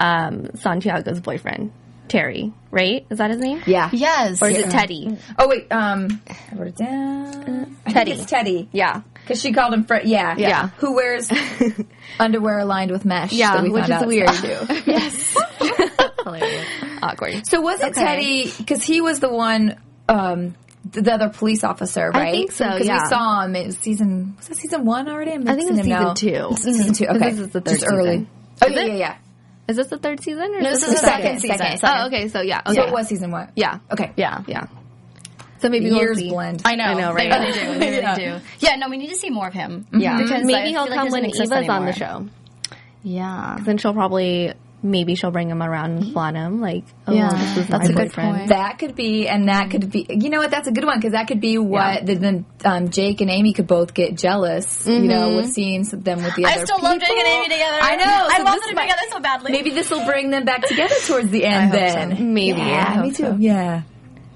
um, 0.00 0.46
Santiago's 0.56 1.20
boyfriend 1.20 1.72
Terry. 2.08 2.52
Right? 2.72 3.06
Is 3.10 3.18
that 3.18 3.30
his 3.30 3.38
name? 3.38 3.62
Yeah. 3.66 3.88
yes, 3.92 4.42
Or 4.42 4.48
is 4.48 4.58
it 4.58 4.70
Teddy? 4.70 5.16
Oh 5.38 5.48
wait. 5.48 5.70
Um, 5.70 6.20
I 6.28 6.56
wrote 6.56 6.68
it 6.68 6.76
down. 6.76 7.76
I 7.86 7.92
Teddy. 7.92 8.10
think 8.10 8.22
it's 8.22 8.30
Teddy. 8.30 8.68
Yeah. 8.72 9.02
Because 9.14 9.40
she 9.40 9.52
called 9.52 9.74
him 9.74 9.84
Fred. 9.84 10.06
Yeah. 10.06 10.34
Yeah. 10.36 10.68
Who 10.78 10.94
wears 10.96 11.30
underwear 12.18 12.64
lined 12.64 12.90
with 12.90 13.04
mesh? 13.04 13.32
Yeah, 13.32 13.54
that 13.54 13.62
we 13.62 13.70
which 13.70 13.88
is 13.88 14.04
weird. 14.06 14.28
too. 14.30 14.82
yes, 14.90 15.36
hilarious, 16.24 16.66
awkward. 17.02 17.46
So 17.46 17.60
was 17.60 17.80
it 17.80 17.94
Teddy? 17.94 18.50
Because 18.58 18.82
he 18.82 19.00
was 19.00 19.20
the 19.20 19.28
one, 19.32 19.76
um, 20.08 20.54
the, 20.90 21.02
the 21.02 21.12
other 21.12 21.28
police 21.28 21.62
officer, 21.64 22.10
right? 22.10 22.28
I 22.28 22.32
think 22.32 22.52
so, 22.52 22.64
Because 22.72 22.86
yeah. 22.86 23.02
we 23.02 23.08
saw 23.08 23.42
him 23.44 23.54
in 23.56 23.72
season. 23.72 24.34
Was 24.38 24.50
it 24.50 24.56
season 24.56 24.84
one 24.84 25.08
already? 25.08 25.32
I'm 25.32 25.46
I 25.48 25.54
think 25.54 25.70
mixing 25.72 25.78
it's 25.78 25.86
him 25.86 26.14
season 26.16 26.40
now. 26.40 26.48
two. 26.50 26.56
Season 26.56 26.94
two. 26.94 27.06
Okay, 27.06 27.30
this 27.30 27.38
is 27.40 27.48
the 27.50 27.60
third 27.60 27.74
Just 27.80 27.86
early. 27.86 28.10
season. 28.10 28.28
Oh 28.62 28.68
yeah, 28.68 28.80
yeah, 28.84 28.94
yeah. 28.94 29.16
Is 29.70 29.76
this 29.76 29.88
the 29.88 29.98
third 29.98 30.22
season? 30.22 30.54
Or 30.54 30.60
No, 30.60 30.70
is 30.70 30.80
this 30.80 30.90
this 30.90 30.94
is 30.96 31.00
the 31.00 31.06
the 31.06 31.12
second, 31.12 31.40
second, 31.40 31.40
season. 31.40 31.78
second. 31.78 32.00
Oh, 32.02 32.06
okay. 32.08 32.28
So 32.28 32.40
yeah. 32.42 32.60
Okay. 32.66 32.74
So 32.74 32.82
it 32.86 32.92
was 32.92 33.08
season 33.08 33.30
one. 33.30 33.48
Yeah. 33.56 33.78
Okay. 33.92 34.12
Yeah, 34.16 34.42
Yeah. 34.46 34.66
So 35.60 35.68
maybe 35.68 35.90
we'll 35.90 35.98
Years 35.98 36.16
see. 36.18 36.30
blend. 36.30 36.62
I 36.64 36.74
know. 36.74 36.84
I 36.84 36.94
know, 36.94 37.12
right? 37.12 37.30
They 37.30 37.38
really 37.38 37.52
do. 37.52 37.78
They 37.78 37.90
really 37.90 37.96
Yeah. 38.02 38.14
do. 38.38 38.40
Yeah, 38.60 38.76
no, 38.76 38.88
we 38.88 38.96
need 38.96 39.08
to 39.10 39.16
see 39.16 39.28
more 39.30 39.46
of 39.48 39.52
him. 39.54 39.86
Mhm. 39.92 40.00
Yeah. 40.00 40.16
because 40.16 40.42
maybe 40.44 40.72
feel 40.72 40.84
he'll 40.86 40.94
come 40.94 41.06
he 41.08 41.12
when 41.12 41.22
doesn't 41.24 41.34
Eva's 41.36 41.50
exist 41.52 41.68
on 41.70 41.84
the 41.86 41.92
show. 41.92 42.26
Yeah, 43.02 43.56
Then 43.60 43.78
she'll 43.78 43.92
probably 43.94 44.52
maybe 44.82 45.14
she'll 45.14 45.30
bring 45.30 45.50
him 45.50 45.62
around 45.62 45.90
and 45.98 46.12
flaunt 46.12 46.36
him 46.36 46.60
like, 46.60 46.84
oh, 47.06 47.12
Yeah, 47.12 47.28
this 47.30 47.56
is 47.58 47.68
that's 47.68 47.84
my 47.88 47.92
a 47.92 47.96
good 47.96 48.08
boyfriend. 48.08 48.36
point. 48.36 48.48
That 48.48 48.78
could 48.78 48.94
be, 48.94 49.28
and 49.28 49.48
that 49.48 49.70
could 49.70 49.90
be. 49.90 50.06
You 50.08 50.30
know 50.30 50.38
what? 50.38 50.50
That's 50.50 50.68
a 50.68 50.72
good 50.72 50.84
one 50.84 50.98
because 50.98 51.12
that 51.12 51.28
could 51.28 51.40
be 51.40 51.58
what 51.58 52.06
the, 52.06 52.14
then 52.14 52.46
um, 52.64 52.90
Jake 52.90 53.20
and 53.20 53.30
Amy 53.30 53.52
could 53.52 53.66
both 53.66 53.92
get 53.94 54.14
jealous. 54.16 54.86
You 54.86 55.00
know, 55.00 55.36
with 55.36 55.50
seeing 55.52 55.82
them 55.84 56.22
with 56.22 56.34
the 56.36 56.46
I 56.46 56.52
other. 56.52 56.60
I 56.62 56.64
still 56.64 56.78
love 56.82 56.98
Jake 57.00 57.10
and. 57.10 57.26
Amy 57.28 57.48
together. 57.48 57.78
I 57.80 57.96
know. 57.96 58.04
I 58.30 58.36
so 58.38 58.42
love 58.44 58.60
them 58.64 58.74
might- 58.74 58.82
together 58.82 59.02
so 59.10 59.20
badly. 59.20 59.52
Maybe 59.52 59.70
this 59.70 59.90
will 59.90 60.04
bring 60.04 60.30
them 60.30 60.44
back 60.44 60.62
together 60.66 60.94
towards 61.06 61.30
the 61.30 61.44
end. 61.44 61.70
hope 61.70 61.78
then 61.80 62.16
so. 62.16 62.22
Maybe. 62.22 62.58
Yeah, 62.60 62.84
I 62.88 62.92
hope 62.94 63.02
me 63.04 63.10
too. 63.12 63.22
so. 63.24 63.36
Yeah. 63.38 63.82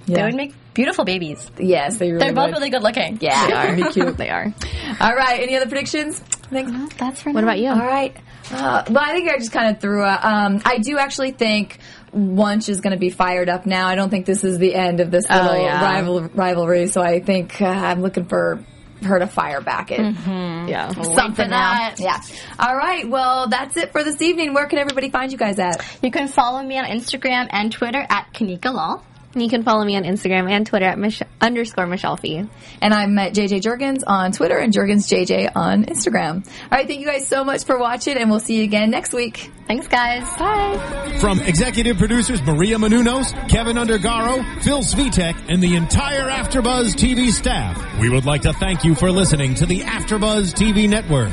they 0.06 0.22
would 0.22 0.34
make 0.34 0.52
beautiful 0.74 1.04
babies. 1.04 1.50
yes, 1.58 1.96
they 1.98 2.10
really 2.10 2.18
They're 2.24 2.34
both 2.34 2.46
would. 2.48 2.54
really 2.56 2.70
good 2.70 2.82
looking. 2.82 3.18
Yeah, 3.20 3.46
They 3.46 3.52
are. 3.54 3.76
Be 3.76 3.92
cute. 3.92 4.16
they 4.18 4.28
are. 4.28 4.52
All 5.00 5.14
right. 5.14 5.40
Any 5.40 5.56
other 5.56 5.66
predictions? 5.68 6.20
Thanks. 6.50 6.94
That's 6.96 7.22
for 7.22 7.32
What 7.32 7.42
about 7.44 7.58
you? 7.58 7.68
All 7.70 7.76
right. 7.78 8.16
Uh, 8.50 8.84
well, 8.90 9.02
I 9.04 9.12
think 9.12 9.30
I 9.30 9.38
just 9.38 9.52
kind 9.52 9.74
of 9.74 9.80
threw 9.80 10.02
a. 10.04 10.18
Um, 10.22 10.60
I 10.64 10.78
do 10.78 10.98
actually 10.98 11.30
think 11.32 11.78
Wuntch 12.14 12.68
is 12.68 12.80
going 12.80 12.92
to 12.92 12.98
be 12.98 13.10
fired 13.10 13.48
up 13.48 13.64
now. 13.66 13.88
I 13.88 13.94
don't 13.94 14.10
think 14.10 14.26
this 14.26 14.44
is 14.44 14.58
the 14.58 14.74
end 14.74 15.00
of 15.00 15.10
this 15.10 15.24
Oh, 15.30 15.34
little 15.42 15.62
yeah. 15.64 15.82
rival 15.82 16.20
rivalry. 16.22 16.86
So 16.88 17.00
I 17.02 17.20
think 17.20 17.60
uh, 17.62 17.66
I'm 17.66 18.02
looking 18.02 18.26
for 18.26 18.62
her 19.02 19.18
to 19.18 19.26
fire 19.26 19.60
back 19.60 19.90
it. 19.90 19.98
Yeah. 19.98 20.90
Something 20.92 21.34
for 21.34 21.48
that. 21.48 21.94
now. 21.98 22.04
Yeah. 22.04 22.20
All 22.58 22.74
right. 22.76 23.08
Well, 23.08 23.48
that's 23.48 23.76
it 23.76 23.92
for 23.92 24.02
this 24.04 24.20
evening. 24.22 24.54
Where 24.54 24.66
can 24.66 24.78
everybody 24.78 25.10
find 25.10 25.30
you 25.32 25.36
guys 25.38 25.58
at? 25.58 25.84
You 26.02 26.10
can 26.10 26.28
follow 26.28 26.62
me 26.62 26.78
on 26.78 26.84
Instagram 26.86 27.48
and 27.50 27.70
Twitter 27.72 28.04
at 28.08 28.32
Kanika 28.32 28.72
Lal. 28.72 29.04
And 29.34 29.42
you 29.42 29.48
can 29.48 29.64
follow 29.64 29.84
me 29.84 29.96
on 29.96 30.04
Instagram 30.04 30.48
and 30.50 30.66
Twitter 30.66 30.86
at 30.86 30.98
Mich- 30.98 31.22
underscore 31.40 31.86
Michelle 31.86 32.16
Phi. 32.16 32.46
And 32.80 32.94
I'm 32.94 33.18
at 33.18 33.34
JJ 33.34 33.60
Jurgens 33.62 34.02
on 34.06 34.32
Twitter 34.32 34.56
and 34.56 34.72
Jurgens 34.72 35.08
JJ 35.08 35.50
on 35.56 35.84
Instagram. 35.84 36.46
All 36.46 36.68
right, 36.70 36.86
thank 36.86 37.00
you 37.00 37.06
guys 37.06 37.26
so 37.26 37.44
much 37.44 37.64
for 37.64 37.78
watching, 37.78 38.16
and 38.16 38.30
we'll 38.30 38.40
see 38.40 38.58
you 38.58 38.64
again 38.64 38.90
next 38.90 39.12
week. 39.12 39.50
Thanks, 39.66 39.88
guys. 39.88 40.22
Bye. 40.38 41.18
From 41.20 41.40
executive 41.40 41.96
producers 41.98 42.42
Maria 42.42 42.76
Menounos, 42.76 43.32
Kevin 43.48 43.76
Undergaro, 43.76 44.62
Phil 44.62 44.80
Svitek, 44.80 45.34
and 45.48 45.62
the 45.62 45.76
entire 45.76 46.28
AfterBuzz 46.30 46.94
TV 46.94 47.30
staff, 47.30 48.00
we 48.00 48.10
would 48.10 48.26
like 48.26 48.42
to 48.42 48.52
thank 48.52 48.84
you 48.84 48.94
for 48.94 49.10
listening 49.10 49.54
to 49.56 49.66
the 49.66 49.80
AfterBuzz 49.80 50.54
TV 50.54 50.88
network. 50.88 51.32